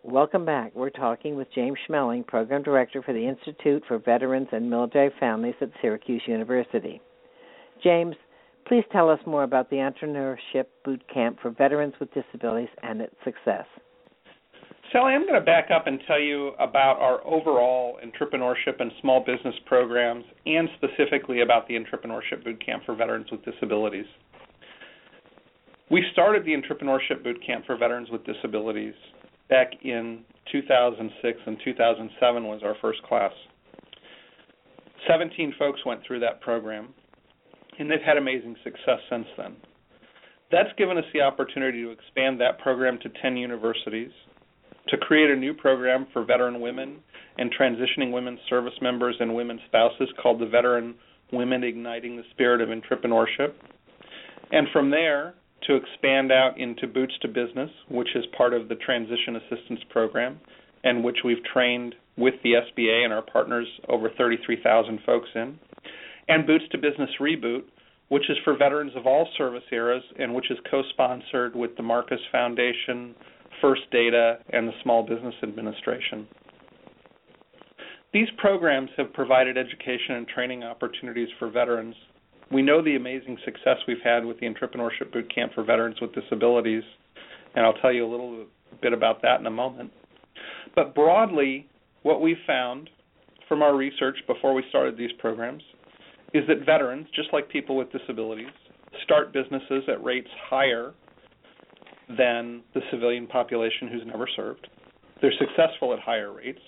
Welcome 0.04 0.46
back. 0.46 0.74
We're 0.76 0.92
talking 0.92 1.36
with 1.36 1.50
James 1.54 1.78
Schmeling, 1.88 2.26
Program 2.26 2.64
Director 2.64 3.02
for 3.04 3.12
the 3.12 3.28
Institute 3.28 3.84
for 3.86 4.00
Veterans 4.00 4.48
and 4.54 4.70
Military 4.70 5.12
Families 5.20 5.56
at 5.60 5.72
Syracuse 5.82 6.22
University. 6.26 7.02
James, 7.84 8.16
please 8.66 8.86
tell 8.94 9.10
us 9.10 9.20
more 9.28 9.44
about 9.44 9.70
the 9.70 9.76
Entrepreneurship 9.76 10.68
Boot 10.86 11.04
Camp 11.14 11.38
for 11.42 11.52
Veterans 11.52 11.96
with 12.00 12.10
Disabilities 12.14 12.70
and 12.82 13.02
its 13.02 13.14
success. 13.26 13.66
Sally, 14.94 15.14
I'm 15.14 15.28
going 15.28 15.38
to 15.38 15.46
back 15.46 15.68
up 15.70 15.86
and 15.86 16.00
tell 16.08 16.20
you 16.20 16.54
about 16.60 16.98
our 17.02 17.20
overall 17.28 18.00
entrepreneurship 18.02 18.80
and 18.80 18.94
small 19.02 19.20
business 19.20 19.56
programs, 19.66 20.24
and 20.46 20.70
specifically 20.78 21.42
about 21.42 21.68
the 21.68 21.74
Entrepreneurship 21.74 22.46
Boot 22.46 22.66
Camp 22.66 22.84
for 22.86 22.96
Veterans 22.96 23.28
with 23.32 23.44
Disabilities. 23.44 24.06
We 25.92 26.06
started 26.14 26.46
the 26.46 26.56
Entrepreneurship 26.56 27.22
Boot 27.22 27.46
Camp 27.46 27.66
for 27.66 27.76
Veterans 27.76 28.10
with 28.10 28.24
Disabilities 28.26 28.94
back 29.50 29.72
in 29.84 30.24
2006 30.52 31.40
and 31.46 31.58
2007 31.64 32.44
was 32.44 32.62
our 32.64 32.76
first 32.82 33.02
class. 33.04 33.32
17 35.08 35.54
folks 35.58 35.80
went 35.86 36.02
through 36.06 36.20
that 36.20 36.42
program, 36.42 36.90
and 37.78 37.90
they've 37.90 38.00
had 38.06 38.18
amazing 38.18 38.56
success 38.64 39.00
since 39.10 39.26
then. 39.38 39.56
That's 40.52 40.70
given 40.78 40.98
us 40.98 41.06
the 41.14 41.22
opportunity 41.22 41.84
to 41.84 41.92
expand 41.92 42.42
that 42.42 42.60
program 42.60 43.00
to 43.04 43.10
10 43.22 43.38
universities, 43.38 44.12
to 44.88 44.98
create 44.98 45.30
a 45.30 45.36
new 45.36 45.54
program 45.54 46.08
for 46.12 46.24
veteran 46.24 46.60
women 46.60 46.98
and 47.38 47.54
transitioning 47.54 48.12
women 48.12 48.38
service 48.50 48.74
members 48.82 49.16
and 49.20 49.34
women 49.34 49.60
spouses 49.68 50.10
called 50.22 50.42
the 50.42 50.48
Veteran 50.48 50.96
Women 51.32 51.64
Igniting 51.64 52.18
the 52.18 52.24
Spirit 52.32 52.62
of 52.62 52.70
Entrepreneurship. 52.70 53.54
And 54.52 54.68
from 54.74 54.90
there, 54.90 55.36
to 55.68 55.76
expand 55.76 56.32
out 56.32 56.60
into 56.60 56.88
Boots 56.88 57.14
to 57.22 57.28
Business, 57.28 57.70
which 57.90 58.10
is 58.16 58.26
part 58.38 58.54
of 58.54 58.70
the 58.70 58.76
Transition 58.76 59.36
Assistance 59.36 59.82
Program, 59.90 60.40
and 60.84 61.04
which 61.04 61.18
we've 61.24 61.44
trained 61.54 61.96
with 62.18 62.36
the 62.44 62.54
SBA 62.54 63.04
and 63.04 63.14
our 63.14 63.22
partners 63.22 63.68
over 63.88 64.10
33,000 64.18 65.00
folks 65.06 65.30
in, 65.36 65.58
and 66.28 66.46
Boots 66.46 66.66
to 66.72 66.78
Business 66.78 67.10
Reboot, 67.20 67.64
which 68.10 68.30
is 68.30 68.38
for 68.44 68.58
veterans 68.58 68.92
of 68.96 69.06
all 69.06 69.28
service 69.38 69.64
eras 69.72 70.04
and 70.18 70.34
which 70.34 70.52
is 70.52 70.58
co 70.70 70.82
sponsored 70.92 71.56
with 71.56 71.76
the 71.78 71.84
Marcus 71.84 72.20
Foundation, 72.32 73.16
First 73.62 73.82
Data, 73.92 74.40
and 74.52 74.68
the 74.68 74.74
Small 74.84 75.04
Business 75.04 75.36
Administration. 75.44 76.28
These 78.12 78.28
programs 78.38 78.90
have 78.98 79.14
provided 79.14 79.58
education 79.58 80.16
and 80.16 80.28
training 80.28 80.64
opportunities 80.64 81.30
for 81.38 81.50
veterans. 81.50 81.96
We 82.52 82.62
know 82.64 82.84
the 82.84 82.96
amazing 82.96 83.38
success 83.46 83.78
we've 83.88 84.02
had 84.04 84.26
with 84.26 84.40
the 84.40 84.48
Entrepreneurship 84.48 85.14
Boot 85.14 85.34
Camp 85.34 85.54
for 85.54 85.64
Veterans 85.64 85.98
with 86.02 86.14
Disabilities, 86.14 86.84
and 87.56 87.66
I'll 87.66 87.74
tell 87.74 87.94
you 87.94 88.06
a 88.06 88.10
little 88.10 88.46
bit 88.82 88.94
about 88.94 89.22
that 89.22 89.40
in 89.40 89.46
a 89.46 89.52
moment. 89.52 89.92
But 90.76 90.96
broadly, 90.96 91.68
what 92.04 92.22
we 92.22 92.36
found 92.48 92.90
from 93.48 93.62
our 93.62 93.76
research 93.76 94.18
before 94.28 94.54
we 94.54 94.64
started 94.70 94.98
these 94.98 95.12
programs 95.20 95.64
is 96.34 96.44
that 96.48 96.66
veterans, 96.66 97.08
just 97.16 97.30
like 97.34 97.50
people 97.50 97.76
with 97.76 97.92
disabilities, 97.92 98.48
start 99.04 99.34
businesses 99.34 99.84
at 99.88 100.04
rates 100.04 100.30
higher 100.50 100.94
than 102.18 102.62
the 102.74 102.82
civilian 102.92 103.28
population 103.28 103.88
who's 103.92 104.06
never 104.06 104.28
served. 104.36 104.68
They're 105.22 105.34
successful 105.38 105.94
at 105.94 106.00
higher 106.00 106.34
rates. 106.34 106.62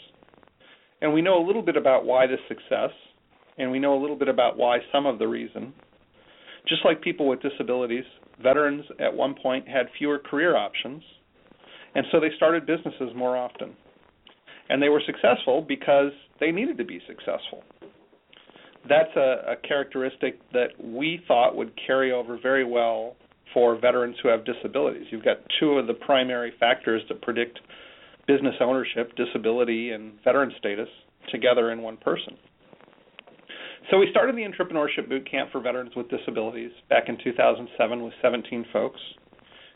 And 1.02 1.14
we 1.14 1.22
know 1.22 1.44
a 1.44 1.46
little 1.46 1.64
bit 1.64 1.78
about 1.78 2.06
why 2.06 2.28
this 2.28 2.40
success, 2.48 2.92
and 3.62 3.72
we 3.72 3.80
know 3.80 3.94
a 3.94 4.02
little 4.02 4.16
bit 4.16 4.28
about 4.28 4.58
why 4.58 4.80
some 4.92 5.06
of 5.06 5.20
the 5.20 5.28
reason. 5.28 5.72
Just 6.68 6.84
like 6.84 7.02
people 7.02 7.28
with 7.28 7.42
disabilities, 7.42 8.04
veterans 8.42 8.84
at 9.00 9.14
one 9.14 9.36
point 9.36 9.68
had 9.68 9.86
fewer 9.98 10.18
career 10.18 10.58
options, 10.58 11.04
and 11.94 12.06
so 12.12 12.20
they 12.20 12.30
started 12.38 12.66
businesses 12.66 13.12
more 13.16 13.38
often. 13.38 13.76
And 14.70 14.82
they 14.82 14.90
were 14.90 15.02
successful 15.06 15.64
because 15.68 16.12
they 16.40 16.52
needed 16.52 16.78
to 16.80 16.86
be 16.86 17.02
successful. 17.08 17.64
That's 18.90 19.16
a, 19.16 19.54
a 19.54 19.68
characteristic 19.68 20.40
that 20.54 20.70
we 20.84 21.22
thought 21.28 21.56
would 21.56 21.72
carry 21.86 22.12
over 22.12 22.40
very 22.42 22.66
well 22.66 23.16
for 23.54 23.80
veterans 23.80 24.16
who 24.24 24.30
have 24.30 24.44
disabilities. 24.46 25.06
You've 25.12 25.26
got 25.26 25.38
two 25.60 25.74
of 25.74 25.86
the 25.86 25.94
primary 25.94 26.54
factors 26.60 27.02
that 27.10 27.22
predict 27.22 27.60
business 28.28 28.56
ownership, 28.60 29.12
disability, 29.16 29.92
and 29.92 30.14
veteran 30.24 30.52
status 30.58 30.88
together 31.30 31.72
in 31.72 31.82
one 31.82 31.98
person. 31.98 32.38
So 33.92 33.98
we 33.98 34.08
started 34.10 34.38
the 34.38 34.44
Entrepreneurship 34.44 35.10
Boot 35.10 35.30
Camp 35.30 35.52
for 35.52 35.60
Veterans 35.60 35.92
with 35.98 36.10
Disabilities 36.10 36.72
back 36.90 37.10
in 37.10 37.18
2007 37.22 38.02
with 38.02 38.14
17 38.22 38.66
folks. 38.72 39.02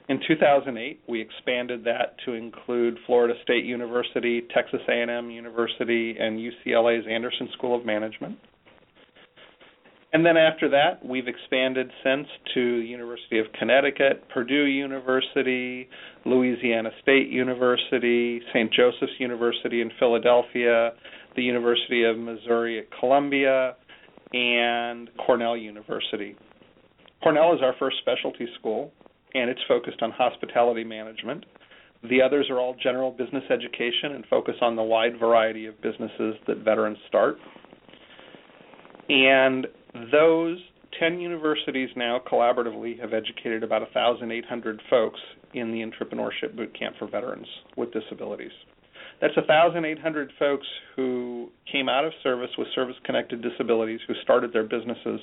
In 0.08 0.22
2008, 0.26 1.02
we 1.10 1.20
expanded 1.20 1.84
that 1.84 2.16
to 2.24 2.32
include 2.32 2.98
Florida 3.06 3.34
State 3.44 3.66
University, 3.66 4.44
Texas 4.54 4.80
A&M 4.88 5.30
University, 5.30 6.16
and 6.18 6.40
UCLA's 6.40 7.06
Anderson 7.12 7.50
School 7.58 7.78
of 7.78 7.86
Management. 7.86 8.38
And 10.14 10.26
then 10.26 10.38
after 10.38 10.70
that, 10.70 11.06
we've 11.06 11.28
expanded 11.28 11.92
since 12.02 12.28
to 12.54 12.62
University 12.62 13.38
of 13.40 13.48
Connecticut, 13.60 14.24
Purdue 14.34 14.64
University, 14.64 15.90
Louisiana 16.24 16.92
State 17.02 17.28
University, 17.28 18.40
St. 18.54 18.72
Joseph's 18.72 19.20
University 19.20 19.82
in 19.82 19.92
Philadelphia, 20.00 20.92
the 21.36 21.44
University 21.44 22.06
of 22.06 22.18
Missouri 22.18 22.80
at 22.80 22.86
Columbia, 22.98 23.76
and 24.34 25.10
Cornell 25.26 25.58
University. 25.58 26.36
Cornell 27.24 27.54
is 27.54 27.62
our 27.62 27.74
first 27.80 27.98
specialty 28.02 28.48
school, 28.60 28.92
and 29.34 29.50
it's 29.50 29.62
focused 29.68 30.02
on 30.02 30.12
hospitality 30.12 30.84
management. 30.84 31.46
The 32.10 32.22
others 32.22 32.48
are 32.50 32.60
all 32.60 32.76
general 32.82 33.12
business 33.12 33.44
education 33.50 34.14
and 34.14 34.26
focus 34.30 34.56
on 34.62 34.76
the 34.76 34.84
wide 34.84 35.20
variety 35.20 35.66
of 35.66 35.82
businesses 35.82 36.36
that 36.48 36.58
veterans 36.64 36.98
start. 37.08 37.38
And 39.10 39.68
those 40.12 40.60
10 41.00 41.20
universities 41.20 41.90
now 41.96 42.22
collaboratively 42.32 43.00
have 43.00 43.14
educated 43.14 43.64
about 43.64 43.82
1,800 43.82 44.82
folks 44.90 45.20
in 45.54 45.72
the 45.72 45.80
Entrepreneurship 45.80 46.56
Boot 46.56 46.78
Camp 46.78 46.96
for 47.00 47.08
Veterans 47.08 47.48
with 47.76 47.92
Disabilities. 47.92 48.52
That's 49.22 49.36
1,800 49.36 50.32
folks 50.38 50.68
who 50.96 51.50
came 51.72 51.90
out 51.90 52.06
of 52.06 52.14
service 52.22 52.50
with 52.58 52.68
service 52.76 52.96
connected 53.06 53.42
disabilities 53.42 54.00
who 54.08 54.14
started 54.24 54.52
their 54.54 54.64
businesses. 54.64 55.20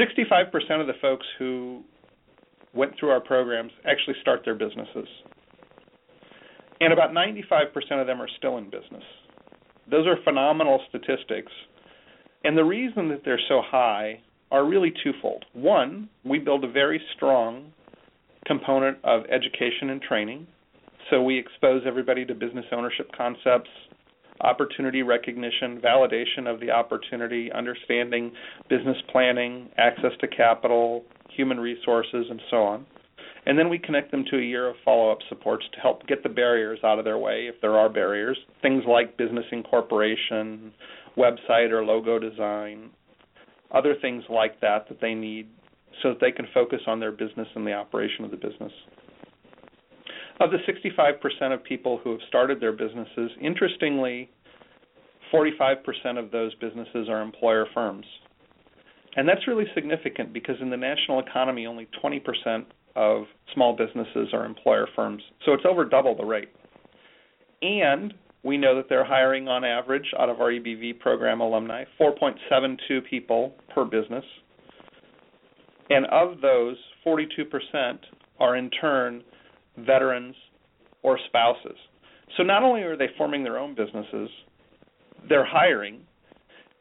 65% 0.00 0.80
of 0.80 0.86
the 0.86 0.94
folks 1.00 1.26
who 1.38 1.82
went 2.72 2.92
through 2.98 3.10
our 3.10 3.20
programs 3.20 3.72
actually 3.84 4.14
start 4.20 4.42
their 4.44 4.54
businesses. 4.54 5.06
And 6.80 6.92
about 6.92 7.10
95% 7.10 8.00
of 8.00 8.06
them 8.06 8.22
are 8.22 8.28
still 8.38 8.58
in 8.58 8.64
business. 8.64 9.04
Those 9.90 10.06
are 10.06 10.16
phenomenal 10.24 10.80
statistics 10.88 11.52
and 12.44 12.58
the 12.58 12.64
reason 12.64 13.08
that 13.08 13.22
they're 13.24 13.40
so 13.48 13.62
high 13.64 14.20
are 14.50 14.66
really 14.66 14.92
twofold. 15.02 15.44
One, 15.52 16.08
we 16.24 16.38
build 16.38 16.64
a 16.64 16.70
very 16.70 17.00
strong 17.16 17.72
component 18.46 18.98
of 19.04 19.22
education 19.26 19.90
and 19.90 20.02
training. 20.02 20.46
So 21.12 21.22
we 21.22 21.38
expose 21.38 21.82
everybody 21.86 22.24
to 22.24 22.34
business 22.34 22.64
ownership 22.72 23.10
concepts, 23.14 23.68
opportunity 24.40 25.02
recognition, 25.02 25.78
validation 25.78 26.46
of 26.46 26.58
the 26.58 26.70
opportunity, 26.70 27.52
understanding 27.52 28.32
business 28.70 28.96
planning, 29.10 29.68
access 29.76 30.12
to 30.22 30.26
capital, 30.26 31.04
human 31.36 31.60
resources, 31.60 32.24
and 32.30 32.40
so 32.50 32.62
on. 32.62 32.86
And 33.44 33.58
then 33.58 33.68
we 33.68 33.78
connect 33.78 34.10
them 34.10 34.24
to 34.30 34.38
a 34.38 34.42
year 34.42 34.70
of 34.70 34.76
follow 34.86 35.12
up 35.12 35.18
supports 35.28 35.66
to 35.74 35.80
help 35.80 36.06
get 36.06 36.22
the 36.22 36.30
barriers 36.30 36.78
out 36.82 36.98
of 36.98 37.04
their 37.04 37.18
way 37.18 37.46
if 37.46 37.60
there 37.60 37.76
are 37.76 37.90
barriers. 37.90 38.38
Things 38.62 38.82
like 38.88 39.18
business 39.18 39.44
incorporation, 39.52 40.72
website 41.18 41.72
or 41.72 41.84
logo 41.84 42.18
design, 42.18 42.88
other 43.70 43.96
things 44.00 44.24
like 44.30 44.58
that 44.62 44.88
that 44.88 45.02
they 45.02 45.12
need 45.12 45.48
so 46.02 46.08
that 46.08 46.22
they 46.22 46.32
can 46.32 46.46
focus 46.54 46.80
on 46.86 47.00
their 47.00 47.12
business 47.12 47.48
and 47.54 47.66
the 47.66 47.74
operation 47.74 48.24
of 48.24 48.30
the 48.30 48.36
business. 48.38 48.72
Of 50.42 50.50
the 50.50 50.58
65% 50.68 51.54
of 51.54 51.62
people 51.62 52.00
who 52.02 52.10
have 52.10 52.20
started 52.26 52.60
their 52.60 52.72
businesses, 52.72 53.30
interestingly, 53.40 54.28
45% 55.32 56.18
of 56.18 56.32
those 56.32 56.52
businesses 56.56 57.08
are 57.08 57.22
employer 57.22 57.64
firms. 57.72 58.04
And 59.14 59.28
that's 59.28 59.46
really 59.46 59.66
significant 59.72 60.32
because 60.32 60.56
in 60.60 60.68
the 60.68 60.76
national 60.76 61.20
economy, 61.20 61.66
only 61.66 61.86
20% 62.02 62.64
of 62.96 63.26
small 63.54 63.76
businesses 63.76 64.30
are 64.32 64.44
employer 64.44 64.88
firms. 64.96 65.22
So 65.44 65.52
it's 65.52 65.62
over 65.64 65.84
double 65.84 66.16
the 66.16 66.24
rate. 66.24 66.48
And 67.62 68.12
we 68.42 68.58
know 68.58 68.74
that 68.74 68.88
they're 68.88 69.04
hiring 69.04 69.46
on 69.46 69.64
average 69.64 70.06
out 70.18 70.28
of 70.28 70.40
our 70.40 70.50
EBV 70.50 70.98
program 70.98 71.40
alumni 71.40 71.84
4.72 72.00 73.08
people 73.08 73.54
per 73.72 73.84
business. 73.84 74.24
And 75.88 76.04
of 76.06 76.40
those, 76.40 76.76
42% 77.06 77.98
are 78.40 78.56
in 78.56 78.70
turn 78.70 79.22
veterans 79.78 80.34
or 81.02 81.18
spouses. 81.26 81.76
So 82.36 82.42
not 82.42 82.62
only 82.62 82.82
are 82.82 82.96
they 82.96 83.08
forming 83.18 83.42
their 83.42 83.58
own 83.58 83.74
businesses, 83.74 84.28
they're 85.28 85.46
hiring, 85.46 86.00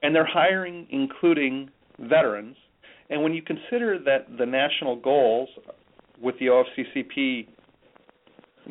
and 0.01 0.15
they're 0.15 0.25
hiring 0.25 0.87
including 0.89 1.69
veterans. 1.99 2.55
And 3.09 3.21
when 3.23 3.33
you 3.33 3.41
consider 3.41 3.99
that 4.05 4.37
the 4.37 4.45
national 4.45 4.95
goals 4.95 5.49
with 6.21 6.35
the 6.39 6.47
OFCCP 6.47 7.47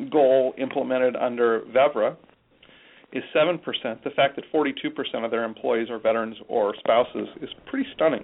goal 0.09 0.53
implemented 0.57 1.15
under 1.15 1.61
VEVRA 1.75 2.15
is 3.13 3.23
7%, 3.35 3.59
the 4.03 4.09
fact 4.11 4.37
that 4.37 4.45
42% 4.53 5.25
of 5.25 5.31
their 5.31 5.43
employees 5.43 5.89
are 5.89 5.99
veterans 5.99 6.37
or 6.47 6.73
spouses 6.79 7.27
is 7.41 7.49
pretty 7.65 7.87
stunning. 7.93 8.23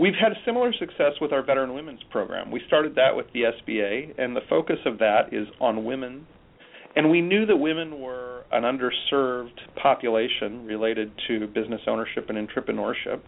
We've 0.00 0.14
had 0.14 0.32
similar 0.46 0.72
success 0.72 1.12
with 1.20 1.30
our 1.30 1.44
Veteran 1.44 1.74
Women's 1.74 2.00
Program. 2.10 2.50
We 2.50 2.62
started 2.66 2.94
that 2.94 3.14
with 3.14 3.26
the 3.34 3.42
SBA, 3.42 4.14
and 4.16 4.34
the 4.34 4.40
focus 4.48 4.78
of 4.86 4.96
that 4.96 5.28
is 5.30 5.46
on 5.60 5.84
women. 5.84 6.26
And 6.96 7.10
we 7.10 7.20
knew 7.20 7.44
that 7.44 7.56
women 7.58 8.00
were 8.00 8.44
an 8.50 8.62
underserved 8.62 9.58
population 9.76 10.64
related 10.64 11.12
to 11.28 11.46
business 11.48 11.82
ownership 11.86 12.30
and 12.30 12.48
entrepreneurship. 12.48 13.20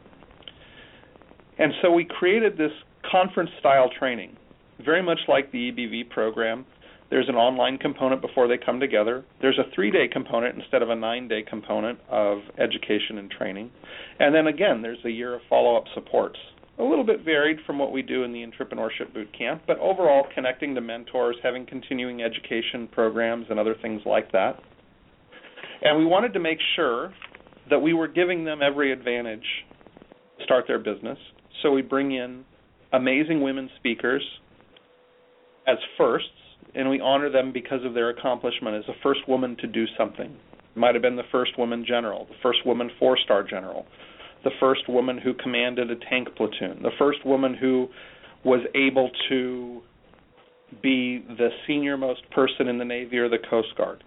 And 1.58 1.74
so 1.82 1.92
we 1.92 2.06
created 2.06 2.56
this 2.56 2.72
conference 3.10 3.50
style 3.60 3.90
training, 3.98 4.38
very 4.82 5.02
much 5.02 5.20
like 5.28 5.52
the 5.52 5.72
EBV 5.72 6.08
program, 6.08 6.64
there's 7.12 7.28
an 7.28 7.34
online 7.34 7.76
component 7.76 8.22
before 8.22 8.48
they 8.48 8.56
come 8.56 8.80
together. 8.80 9.22
There's 9.42 9.58
a 9.58 9.70
three 9.74 9.90
day 9.90 10.08
component 10.10 10.56
instead 10.58 10.80
of 10.80 10.88
a 10.88 10.96
nine 10.96 11.28
day 11.28 11.42
component 11.42 11.98
of 12.08 12.38
education 12.58 13.18
and 13.18 13.30
training. 13.30 13.70
And 14.18 14.34
then 14.34 14.46
again, 14.46 14.80
there's 14.80 15.04
a 15.04 15.10
year 15.10 15.34
of 15.34 15.42
follow 15.50 15.76
up 15.76 15.84
supports. 15.92 16.38
A 16.78 16.82
little 16.82 17.04
bit 17.04 17.24
varied 17.24 17.58
from 17.66 17.78
what 17.78 17.92
we 17.92 18.02
do 18.02 18.24
in 18.24 18.32
the 18.32 18.44
Entrepreneurship 18.44 19.12
Boot 19.12 19.28
Camp, 19.36 19.62
but 19.66 19.78
overall 19.78 20.26
connecting 20.34 20.74
to 20.74 20.80
mentors, 20.80 21.36
having 21.42 21.66
continuing 21.66 22.22
education 22.22 22.88
programs, 22.90 23.46
and 23.50 23.60
other 23.60 23.74
things 23.82 24.00
like 24.06 24.32
that. 24.32 24.58
And 25.82 25.98
we 25.98 26.06
wanted 26.06 26.32
to 26.32 26.40
make 26.40 26.58
sure 26.76 27.12
that 27.70 27.78
we 27.78 27.92
were 27.92 28.08
giving 28.08 28.44
them 28.44 28.60
every 28.62 28.92
advantage 28.92 29.44
to 30.38 30.44
start 30.44 30.64
their 30.66 30.78
business. 30.78 31.18
So 31.62 31.70
we 31.70 31.82
bring 31.82 32.12
in 32.12 32.44
amazing 32.92 33.42
women 33.42 33.68
speakers 33.78 34.22
as 35.66 35.76
firsts 35.96 36.28
and 36.74 36.88
we 36.88 37.00
honor 37.00 37.30
them 37.30 37.52
because 37.52 37.84
of 37.84 37.94
their 37.94 38.10
accomplishment 38.10 38.76
as 38.76 38.84
the 38.86 38.94
first 39.02 39.20
woman 39.28 39.56
to 39.60 39.66
do 39.66 39.84
something. 39.98 40.34
Might 40.74 40.94
have 40.94 41.02
been 41.02 41.16
the 41.16 41.22
first 41.30 41.58
woman 41.58 41.84
general, 41.86 42.26
the 42.26 42.36
first 42.42 42.64
woman 42.64 42.90
four 42.98 43.18
star 43.18 43.42
general, 43.42 43.86
the 44.44 44.50
first 44.60 44.88
woman 44.88 45.18
who 45.18 45.34
commanded 45.34 45.90
a 45.90 45.96
tank 45.96 46.28
platoon, 46.36 46.82
the 46.82 46.90
first 46.98 47.24
woman 47.24 47.54
who 47.54 47.88
was 48.44 48.60
able 48.74 49.10
to 49.28 49.82
be 50.82 51.24
the 51.28 51.48
senior 51.66 51.96
most 51.96 52.28
person 52.30 52.68
in 52.68 52.78
the 52.78 52.84
Navy 52.84 53.18
or 53.18 53.28
the 53.28 53.38
Coast 53.50 53.68
Guard, 53.76 54.02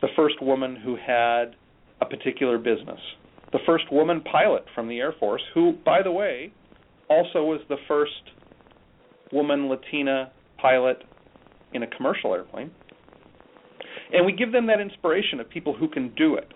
the 0.00 0.08
first 0.16 0.42
woman 0.42 0.76
who 0.76 0.96
had 0.96 1.56
a 2.00 2.06
particular 2.06 2.58
business, 2.58 3.00
the 3.52 3.58
first 3.64 3.84
woman 3.92 4.20
pilot 4.20 4.64
from 4.74 4.88
the 4.88 4.98
Air 4.98 5.14
Force, 5.18 5.42
who, 5.54 5.74
by 5.84 6.02
the 6.02 6.10
way, 6.10 6.52
also 7.08 7.44
was 7.44 7.60
the 7.68 7.76
first 7.86 8.12
woman 9.32 9.68
Latina 9.68 10.32
pilot 10.60 11.04
in 11.72 11.82
a 11.82 11.86
commercial 11.86 12.34
airplane. 12.34 12.70
And 14.12 14.24
we 14.26 14.32
give 14.32 14.52
them 14.52 14.66
that 14.66 14.80
inspiration 14.80 15.40
of 15.40 15.48
people 15.48 15.74
who 15.74 15.88
can 15.88 16.14
do 16.14 16.36
it. 16.36 16.48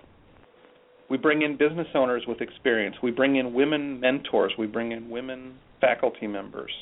We 1.10 1.16
bring 1.16 1.42
in 1.42 1.56
business 1.56 1.88
owners 1.94 2.24
with 2.28 2.40
experience. 2.40 2.96
We 3.02 3.10
bring 3.10 3.36
in 3.36 3.54
women 3.54 4.00
mentors. 4.00 4.52
We 4.58 4.66
bring 4.66 4.92
in 4.92 5.08
women 5.08 5.54
faculty 5.80 6.26
members. 6.26 6.72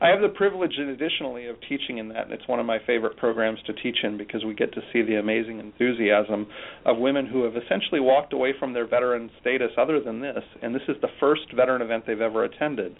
I 0.00 0.08
have 0.08 0.20
the 0.20 0.28
privilege, 0.28 0.72
additionally, 0.78 1.46
of 1.46 1.56
teaching 1.68 1.96
in 1.98 2.08
that, 2.10 2.30
it's 2.30 2.46
one 2.46 2.60
of 2.60 2.66
my 2.66 2.78
favorite 2.86 3.16
programs 3.16 3.58
to 3.66 3.72
teach 3.72 3.96
in 4.02 4.18
because 4.18 4.44
we 4.44 4.54
get 4.54 4.72
to 4.74 4.82
see 4.92 5.00
the 5.00 5.14
amazing 5.16 5.58
enthusiasm 5.58 6.46
of 6.84 6.98
women 6.98 7.26
who 7.26 7.44
have 7.44 7.56
essentially 7.56 8.00
walked 8.00 8.34
away 8.34 8.52
from 8.58 8.74
their 8.74 8.86
veteran 8.86 9.30
status 9.40 9.70
other 9.78 9.98
than 10.00 10.20
this, 10.20 10.42
and 10.62 10.74
this 10.74 10.82
is 10.88 10.96
the 11.00 11.08
first 11.18 11.50
veteran 11.54 11.80
event 11.80 12.04
they've 12.06 12.20
ever 12.20 12.44
attended. 12.44 12.98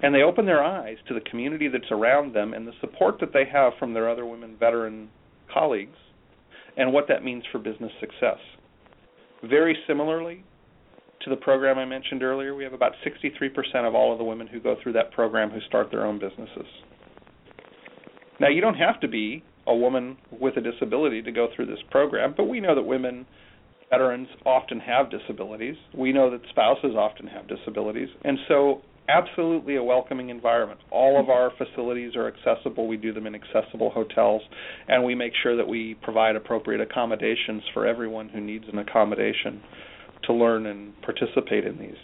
And 0.00 0.14
they 0.14 0.22
open 0.22 0.46
their 0.46 0.62
eyes 0.62 0.96
to 1.08 1.14
the 1.14 1.20
community 1.20 1.66
that's 1.66 1.90
around 1.90 2.34
them 2.34 2.54
and 2.54 2.68
the 2.68 2.72
support 2.80 3.18
that 3.20 3.32
they 3.32 3.44
have 3.52 3.72
from 3.78 3.92
their 3.92 4.08
other 4.08 4.24
women 4.24 4.56
veteran 4.58 5.08
colleagues 5.52 5.98
and 6.76 6.92
what 6.92 7.08
that 7.08 7.24
means 7.24 7.44
for 7.50 7.58
business 7.58 7.92
success. 8.00 8.38
Very 9.48 9.76
similarly, 9.86 10.44
to 11.22 11.30
the 11.30 11.36
program 11.36 11.78
I 11.78 11.84
mentioned 11.84 12.22
earlier, 12.22 12.54
we 12.54 12.64
have 12.64 12.72
about 12.72 12.92
63% 13.06 13.86
of 13.86 13.94
all 13.94 14.12
of 14.12 14.18
the 14.18 14.24
women 14.24 14.46
who 14.46 14.60
go 14.60 14.76
through 14.82 14.92
that 14.94 15.12
program 15.12 15.50
who 15.50 15.60
start 15.68 15.90
their 15.90 16.04
own 16.04 16.18
businesses. 16.18 16.66
Now, 18.40 18.48
you 18.48 18.60
don't 18.60 18.74
have 18.74 19.00
to 19.00 19.08
be 19.08 19.44
a 19.66 19.74
woman 19.74 20.16
with 20.32 20.56
a 20.56 20.60
disability 20.60 21.22
to 21.22 21.30
go 21.30 21.48
through 21.54 21.66
this 21.66 21.78
program, 21.90 22.34
but 22.36 22.44
we 22.44 22.60
know 22.60 22.74
that 22.74 22.82
women 22.82 23.26
veterans 23.90 24.28
often 24.46 24.80
have 24.80 25.10
disabilities. 25.10 25.76
We 25.96 26.12
know 26.12 26.30
that 26.30 26.40
spouses 26.50 26.94
often 26.96 27.26
have 27.26 27.46
disabilities. 27.46 28.08
And 28.24 28.38
so 28.48 28.80
absolutely 29.08 29.76
a 29.76 29.82
welcoming 29.82 30.30
environment. 30.30 30.80
All 30.90 31.20
of 31.20 31.28
our 31.28 31.50
facilities 31.58 32.14
are 32.16 32.28
accessible. 32.28 32.86
We 32.86 32.96
do 32.96 33.12
them 33.12 33.26
in 33.26 33.34
accessible 33.34 33.90
hotels, 33.90 34.42
and 34.88 35.04
we 35.04 35.14
make 35.14 35.32
sure 35.42 35.56
that 35.56 35.66
we 35.66 35.96
provide 36.02 36.36
appropriate 36.36 36.80
accommodations 36.80 37.62
for 37.74 37.86
everyone 37.86 38.28
who 38.28 38.40
needs 38.40 38.64
an 38.72 38.78
accommodation 38.78 39.60
to 40.24 40.32
learn 40.32 40.66
and 40.66 40.92
participate 41.02 41.66
in 41.66 41.78
these. 41.78 41.98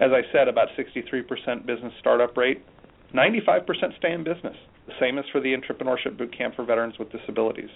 As 0.00 0.10
I 0.12 0.22
said, 0.32 0.48
about 0.48 0.68
63% 0.76 1.66
business 1.66 1.92
startup 2.00 2.36
rate, 2.36 2.62
95% 3.14 3.64
stay 3.98 4.12
in 4.12 4.24
business. 4.24 4.56
The 4.86 4.92
same 5.00 5.18
is 5.18 5.24
for 5.32 5.40
the 5.40 5.54
Entrepreneurship 5.54 6.18
Boot 6.18 6.36
Camp 6.36 6.56
for 6.56 6.64
Veterans 6.64 6.98
with 6.98 7.12
Disabilities. 7.12 7.70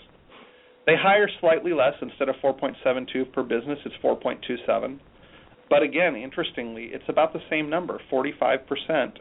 They 0.85 0.97
hire 0.99 1.29
slightly 1.41 1.73
less. 1.73 1.95
Instead 2.03 2.29
of 2.29 2.37
4.72 2.43 3.33
per 3.33 3.43
business, 3.43 3.79
it's 3.85 3.95
4.27. 4.03 4.99
But 5.71 5.83
again, 5.83 6.17
interestingly, 6.17 6.91
it's 6.93 7.05
about 7.09 7.33
the 7.33 7.41
same 7.51 7.69
number 7.69 8.01
45% 8.11 9.19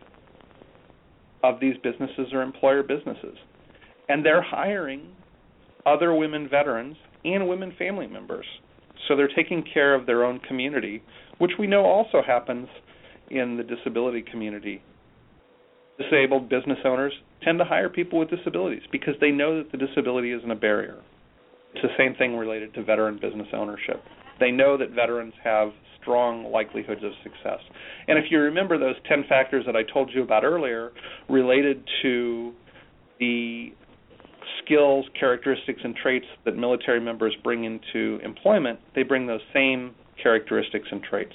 of 1.43 1.59
these 1.59 1.75
businesses 1.83 2.33
are 2.33 2.41
employer 2.41 2.83
businesses. 2.83 3.37
And 4.09 4.25
they're 4.25 4.41
hiring 4.41 5.15
other 5.85 6.13
women 6.13 6.47
veterans 6.49 6.97
and 7.25 7.47
women 7.47 7.73
family 7.77 8.07
members 8.07 8.45
so 9.07 9.15
they're 9.15 9.29
taking 9.33 9.63
care 9.73 9.93
of 9.93 10.05
their 10.05 10.23
own 10.23 10.39
community, 10.39 11.01
which 11.37 11.51
we 11.57 11.67
know 11.67 11.85
also 11.85 12.21
happens 12.25 12.67
in 13.29 13.57
the 13.57 13.63
disability 13.63 14.21
community. 14.21 14.81
Disabled 15.97 16.49
business 16.49 16.79
owners 16.85 17.13
tend 17.43 17.59
to 17.59 17.65
hire 17.65 17.89
people 17.89 18.19
with 18.19 18.29
disabilities 18.29 18.83
because 18.91 19.15
they 19.19 19.31
know 19.31 19.57
that 19.57 19.71
the 19.71 19.77
disability 19.77 20.31
isn't 20.31 20.51
a 20.51 20.55
barrier. 20.55 20.97
It's 21.77 21.93
the 21.95 22.03
same 22.03 22.15
thing 22.15 22.35
related 22.35 22.73
to 22.73 22.83
veteran 22.83 23.19
business 23.21 23.47
ownership. 23.53 24.03
They 24.39 24.49
know 24.49 24.77
that 24.77 24.91
veterans 24.91 25.33
have 25.43 25.69
strong 26.01 26.51
likelihoods 26.51 27.03
of 27.03 27.11
success. 27.21 27.59
And 28.07 28.17
if 28.17 28.25
you 28.31 28.39
remember 28.39 28.79
those 28.79 28.95
10 29.07 29.25
factors 29.29 29.63
that 29.67 29.75
I 29.75 29.83
told 29.83 30.09
you 30.11 30.23
about 30.23 30.43
earlier 30.43 30.91
related 31.29 31.83
to 32.01 32.53
the 33.19 33.73
skills, 34.63 35.05
characteristics, 35.19 35.81
and 35.83 35.95
traits 35.95 36.25
that 36.45 36.55
military 36.57 36.99
members 36.99 37.35
bring 37.43 37.65
into 37.65 38.19
employment, 38.23 38.79
they 38.95 39.03
bring 39.03 39.27
those 39.27 39.41
same 39.53 39.93
characteristics 40.21 40.87
and 40.91 41.03
traits. 41.03 41.33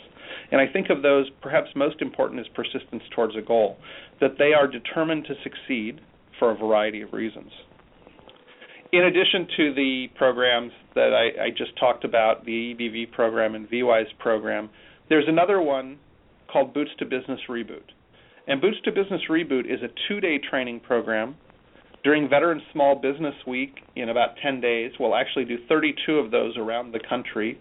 And 0.50 0.60
I 0.60 0.66
think 0.66 0.90
of 0.90 1.02
those, 1.02 1.30
perhaps 1.40 1.68
most 1.76 2.02
important 2.02 2.40
is 2.40 2.46
persistence 2.52 3.04
towards 3.14 3.36
a 3.36 3.42
goal, 3.42 3.76
that 4.20 4.38
they 4.38 4.54
are 4.54 4.66
determined 4.66 5.24
to 5.26 5.34
succeed 5.44 6.00
for 6.40 6.50
a 6.50 6.56
variety 6.56 7.02
of 7.02 7.12
reasons. 7.12 7.52
In 8.92 9.04
addition 9.04 9.48
to 9.56 9.74
the 9.74 10.06
programs 10.16 10.72
that 10.94 11.12
I, 11.14 11.44
I 11.44 11.50
just 11.50 11.78
talked 11.78 12.04
about, 12.04 12.44
the 12.44 12.74
EBV 12.74 13.12
program 13.12 13.54
and 13.54 13.68
VWise 13.68 14.16
program, 14.18 14.68
there's 15.08 15.24
another 15.28 15.60
one 15.62 15.98
called 16.52 16.74
Boots 16.74 16.90
to 16.98 17.06
Business 17.06 17.40
Reboot. 17.48 17.84
And 18.46 18.60
Boots 18.60 18.76
to 18.84 18.92
Business 18.92 19.22
Reboot 19.30 19.64
is 19.64 19.80
a 19.82 19.88
two 20.08 20.20
day 20.20 20.38
training 20.38 20.80
program 20.80 21.36
during 22.04 22.28
Veteran 22.28 22.60
Small 22.72 22.96
Business 22.96 23.34
Week, 23.46 23.76
in 23.94 24.08
about 24.08 24.30
10 24.42 24.60
days, 24.60 24.90
we'll 24.98 25.14
actually 25.14 25.44
do 25.44 25.56
32 25.68 26.14
of 26.14 26.30
those 26.32 26.56
around 26.56 26.92
the 26.92 27.00
country. 27.08 27.60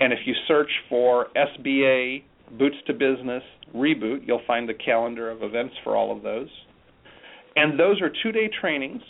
And 0.00 0.12
if 0.12 0.20
you 0.24 0.34
search 0.48 0.70
for 0.88 1.28
SBA 1.36 2.22
Boots 2.58 2.76
to 2.86 2.94
Business 2.94 3.42
Reboot, 3.74 4.26
you'll 4.26 4.42
find 4.46 4.68
the 4.68 4.74
calendar 4.74 5.30
of 5.30 5.42
events 5.42 5.74
for 5.84 5.94
all 5.94 6.16
of 6.16 6.22
those. 6.22 6.48
And 7.54 7.78
those 7.78 8.00
are 8.00 8.10
two 8.22 8.32
day 8.32 8.48
trainings, 8.60 9.02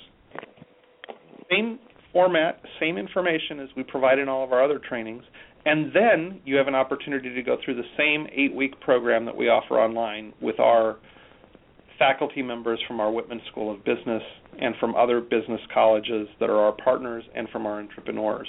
same 1.51 1.79
format, 2.13 2.61
same 2.81 2.99
information 2.99 3.61
as 3.61 3.69
we 3.77 3.83
provide 3.83 4.19
in 4.19 4.29
all 4.29 4.45
of 4.45 4.53
our 4.53 4.63
other 4.63 4.81
trainings. 4.89 5.23
And 5.65 5.93
then 5.93 6.41
you 6.45 6.57
have 6.57 6.69
an 6.69 6.75
opportunity 6.75 7.35
to 7.35 7.43
go 7.43 7.57
through 7.65 7.75
the 7.75 7.83
same 7.99 8.27
eight 8.33 8.55
week 8.55 8.81
program 8.81 9.25
that 9.25 9.37
we 9.37 9.49
offer 9.49 9.75
online 9.75 10.33
with 10.41 10.61
our 10.61 10.97
faculty 11.99 12.43
members 12.43 12.81
from 12.87 13.01
our 13.01 13.11
Whitman 13.11 13.41
School 13.51 13.73
of 13.73 13.85
Business 13.85 14.23
and 14.61 14.75
from 14.79 14.95
other 14.95 15.21
business 15.21 15.61
colleges 15.73 16.29
that 16.41 16.51
are 16.51 16.59
our 16.59 16.73
partners 16.73 17.25
and 17.35 17.49
from 17.49 17.67
our 17.67 17.81
entrepreneurs. 17.81 18.49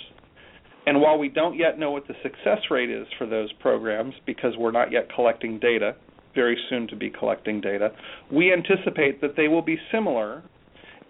And 0.86 1.02
while 1.02 1.18
we 1.18 1.28
don't 1.28 1.58
yet 1.58 1.78
know 1.78 1.92
what 1.92 2.08
the 2.08 2.14
success 2.24 2.60
rate 2.72 2.90
is 2.90 3.08
for 3.18 3.28
those 3.28 3.52
programs 3.54 4.14
because 4.26 4.54
we're 4.58 4.72
not 4.72 4.92
yet 4.92 5.10
collecting 5.14 5.60
data, 5.60 5.96
very 6.34 6.58
soon 6.70 6.88
to 6.88 6.96
be 6.96 7.10
collecting 7.10 7.60
data, 7.60 7.90
we 8.32 8.54
anticipate 8.54 9.20
that 9.22 9.36
they 9.36 9.48
will 9.48 9.62
be 9.62 9.78
similar 9.92 10.44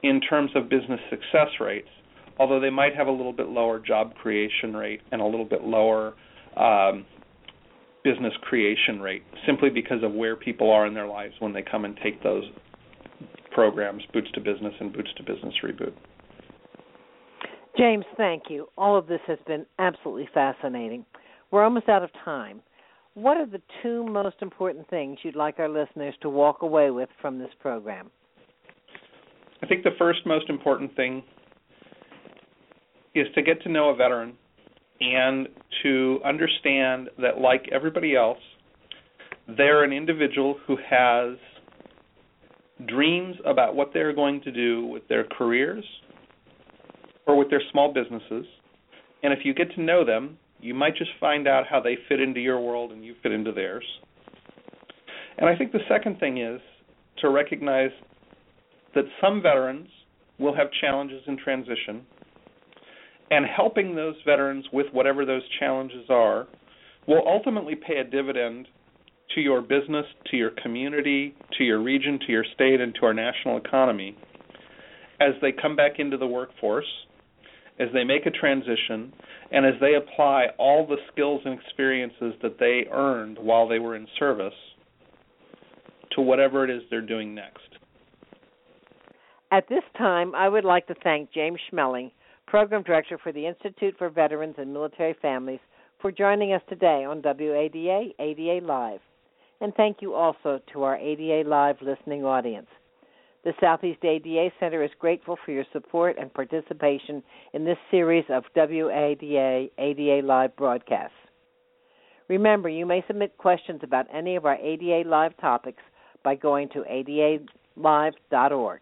in 0.03 0.21
terms 0.21 0.51
of 0.55 0.69
business 0.69 0.99
success 1.09 1.49
rates, 1.59 1.89
although 2.39 2.59
they 2.59 2.69
might 2.69 2.95
have 2.95 3.07
a 3.07 3.11
little 3.11 3.33
bit 3.33 3.47
lower 3.47 3.79
job 3.79 4.13
creation 4.15 4.75
rate 4.75 5.01
and 5.11 5.21
a 5.21 5.25
little 5.25 5.45
bit 5.45 5.63
lower 5.63 6.13
um, 6.55 7.05
business 8.03 8.33
creation 8.41 9.01
rate 9.01 9.23
simply 9.45 9.69
because 9.69 10.03
of 10.03 10.13
where 10.13 10.35
people 10.35 10.71
are 10.71 10.85
in 10.85 10.93
their 10.93 11.07
lives 11.07 11.33
when 11.39 11.53
they 11.53 11.61
come 11.61 11.85
and 11.85 11.97
take 12.01 12.21
those 12.23 12.43
programs, 13.51 14.03
Boots 14.13 14.29
to 14.35 14.39
Business 14.39 14.73
and 14.79 14.93
Boots 14.93 15.09
to 15.17 15.23
Business 15.23 15.53
Reboot. 15.63 15.93
James, 17.77 18.05
thank 18.15 18.43
you. 18.49 18.67
All 18.77 18.97
of 18.97 19.07
this 19.07 19.19
has 19.27 19.39
been 19.45 19.65
absolutely 19.77 20.29
fascinating. 20.33 21.05
We're 21.51 21.63
almost 21.63 21.89
out 21.89 22.03
of 22.03 22.09
time. 22.23 22.61
What 23.13 23.37
are 23.37 23.45
the 23.45 23.61
two 23.81 24.05
most 24.05 24.37
important 24.41 24.89
things 24.89 25.17
you'd 25.23 25.35
like 25.35 25.59
our 25.59 25.69
listeners 25.69 26.13
to 26.21 26.29
walk 26.29 26.61
away 26.61 26.91
with 26.91 27.09
from 27.19 27.39
this 27.39 27.49
program? 27.59 28.11
I 29.61 29.65
think 29.65 29.83
the 29.83 29.91
first 29.97 30.19
most 30.25 30.49
important 30.49 30.95
thing 30.95 31.23
is 33.15 33.27
to 33.35 33.41
get 33.41 33.61
to 33.63 33.69
know 33.69 33.89
a 33.89 33.95
veteran 33.95 34.33
and 34.99 35.47
to 35.83 36.19
understand 36.25 37.09
that, 37.19 37.39
like 37.39 37.67
everybody 37.71 38.15
else, 38.15 38.39
they're 39.57 39.83
an 39.83 39.93
individual 39.93 40.57
who 40.65 40.77
has 40.89 41.37
dreams 42.87 43.35
about 43.45 43.75
what 43.75 43.91
they're 43.93 44.13
going 44.13 44.41
to 44.41 44.51
do 44.51 44.85
with 44.85 45.07
their 45.07 45.23
careers 45.23 45.83
or 47.25 47.35
with 47.37 47.49
their 47.49 47.61
small 47.71 47.93
businesses. 47.93 48.45
And 49.23 49.33
if 49.33 49.39
you 49.43 49.53
get 49.53 49.71
to 49.75 49.81
know 49.81 50.05
them, 50.05 50.37
you 50.59 50.73
might 50.73 50.95
just 50.95 51.11
find 51.19 51.47
out 51.47 51.65
how 51.69 51.79
they 51.79 51.97
fit 52.07 52.19
into 52.19 52.39
your 52.39 52.59
world 52.59 52.91
and 52.91 53.03
you 53.03 53.15
fit 53.23 53.31
into 53.31 53.51
theirs. 53.51 53.85
And 55.37 55.47
I 55.49 55.55
think 55.55 55.71
the 55.71 55.79
second 55.87 56.19
thing 56.19 56.39
is 56.39 56.59
to 57.19 57.29
recognize 57.29 57.91
that 58.97 59.05
some 59.21 59.43
veterans 59.43 59.87
will 60.39 60.55
have 60.55 60.67
challenges 60.81 61.21
in 61.27 61.37
transition 61.37 62.03
and 63.29 63.45
helping 63.45 63.93
those 63.95 64.15
veterans 64.25 64.65
with 64.73 64.87
whatever 64.91 65.23
those 65.23 65.43
challenges 65.59 66.05
are 66.09 66.47
will 67.07 67.21
ultimately 67.27 67.75
pay 67.75 67.97
a 67.97 68.03
dividend 68.03 68.67
to 69.35 69.41
your 69.41 69.61
business, 69.61 70.05
to 70.31 70.35
your 70.35 70.49
community, 70.63 71.35
to 71.59 71.63
your 71.63 71.79
region, 71.79 72.17
to 72.25 72.31
your 72.31 72.45
state, 72.55 72.81
and 72.81 72.95
to 72.95 73.05
our 73.05 73.13
national 73.13 73.57
economy 73.57 74.17
as 75.19 75.33
they 75.43 75.51
come 75.51 75.75
back 75.75 75.99
into 75.99 76.17
the 76.17 76.25
workforce, 76.25 76.87
as 77.79 77.89
they 77.93 78.03
make 78.03 78.25
a 78.25 78.31
transition, 78.31 79.13
and 79.51 79.63
as 79.63 79.73
they 79.79 79.93
apply 79.93 80.47
all 80.57 80.87
the 80.87 80.97
skills 81.11 81.41
and 81.45 81.59
experiences 81.59 82.33
that 82.41 82.57
they 82.59 82.85
earned 82.91 83.37
while 83.37 83.67
they 83.67 83.77
were 83.77 83.95
in 83.95 84.07
service 84.17 84.53
to 86.15 86.21
whatever 86.21 86.63
it 86.63 86.71
is 86.71 86.81
they're 86.89 87.01
doing 87.01 87.35
next. 87.35 87.76
At 89.49 89.69
this 89.69 89.83
time, 89.97 90.35
I 90.35 90.49
would 90.49 90.65
like 90.65 90.87
to 90.87 90.95
thank 91.03 91.31
James 91.31 91.59
Schmeling 91.71 92.11
Program 92.47 92.83
Director 92.83 93.17
for 93.17 93.31
the 93.31 93.47
Institute 93.47 93.95
for 93.97 94.09
Veterans 94.09 94.55
and 94.57 94.73
Military 94.73 95.15
Families, 95.21 95.61
for 96.01 96.11
joining 96.11 96.51
us 96.51 96.61
today 96.67 97.05
on 97.05 97.21
WADA 97.21 98.13
ADA 98.19 98.65
Live. 98.65 98.99
And 99.61 99.73
thank 99.75 100.01
you 100.01 100.13
also 100.15 100.59
to 100.73 100.83
our 100.83 100.97
ADA 100.97 101.47
Live 101.47 101.77
listening 101.81 102.25
audience. 102.25 102.67
The 103.45 103.53
Southeast 103.61 104.03
ADA 104.03 104.49
Center 104.59 104.83
is 104.83 104.91
grateful 104.99 105.37
for 105.45 105.51
your 105.51 105.65
support 105.71 106.17
and 106.19 106.33
participation 106.33 107.23
in 107.53 107.63
this 107.63 107.77
series 107.89 108.25
of 108.29 108.43
WADA 108.53 109.69
ADA 109.77 110.27
Live 110.27 110.55
broadcasts. 110.57 111.15
Remember, 112.27 112.67
you 112.67 112.85
may 112.85 113.01
submit 113.07 113.37
questions 113.37 113.79
about 113.81 114.07
any 114.13 114.35
of 114.35 114.45
our 114.45 114.57
ADA 114.57 115.07
Live 115.07 115.37
topics 115.37 115.83
by 116.21 116.35
going 116.35 116.67
to 116.69 116.83
adalive.org. 116.83 118.81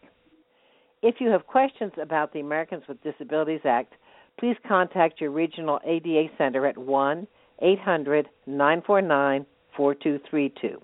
If 1.05 1.21
you 1.21 1.29
have 1.29 1.45
questions 1.45 1.91
about 2.01 2.33
the 2.33 2.39
Americans 2.39 2.81
with 2.87 2.99
Disabilities 3.03 3.61
Act, 3.63 3.93
please 4.39 4.55
contact 4.67 5.21
your 5.21 5.29
regional 5.29 5.79
ADA 5.85 6.29
center 6.35 6.65
at 6.65 6.75
1 6.75 7.27
800 7.61 8.27
949 8.47 9.45
4232. 9.77 10.81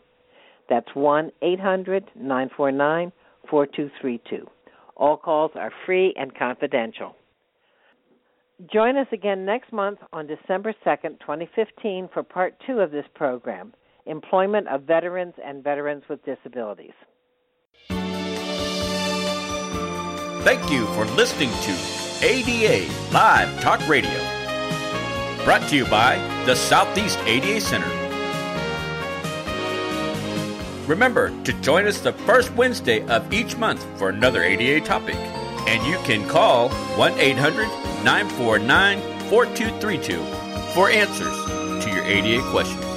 That's 0.70 0.86
1 0.94 1.32
800 1.42 2.12
949 2.14 3.12
4232. 3.50 4.48
All 4.96 5.18
calls 5.18 5.54
are 5.56 5.72
free 5.88 6.14
and 6.16 6.36
confidential. 6.36 7.16
Join 8.72 8.98
us 8.98 9.08
again 9.12 9.44
next 9.44 9.74
month 9.74 9.98
on 10.14 10.28
December 10.28 10.76
2nd, 10.86 11.20
2015, 11.20 12.10
for 12.14 12.22
part 12.22 12.54
two 12.68 12.78
of 12.78 12.92
this 12.92 13.06
program 13.16 13.74
Employment 14.06 14.68
of 14.68 14.84
Veterans 14.84 15.34
and 15.44 15.64
Veterans 15.64 16.04
with 16.08 16.24
Disabilities. 16.26 16.94
Thank 20.44 20.72
you 20.72 20.88
for 20.96 21.06
listening 21.06 21.52
to 21.52 22.26
ADA 22.26 22.92
Live 23.12 23.62
Talk 23.62 23.88
Radio. 23.88 24.10
Brought 25.44 25.70
to 25.70 25.76
you 25.76 25.86
by 25.86 26.16
the 26.48 26.56
Southeast 26.56 27.20
ADA 27.28 27.62
Center. 27.62 27.86
Remember 30.88 31.30
to 31.44 31.54
join 31.62 31.86
us 31.86 32.02
the 32.02 32.14
first 32.14 32.52
Wednesday 32.56 33.06
of 33.06 33.32
each 33.32 33.56
month 33.58 33.86
for 34.00 34.10
another 34.10 34.42
ADA 34.42 34.84
topic. 34.84 35.16
And 35.68 35.86
you 35.86 35.98
can 36.06 36.28
call 36.28 36.70
1 36.70 37.20
800 37.20 37.68
949 38.04 39.00
4232 39.30 40.18
for 40.74 40.90
answers 40.90 41.86
to 41.86 41.92
your 41.92 42.04
ADA 42.04 42.42
questions. 42.50 42.91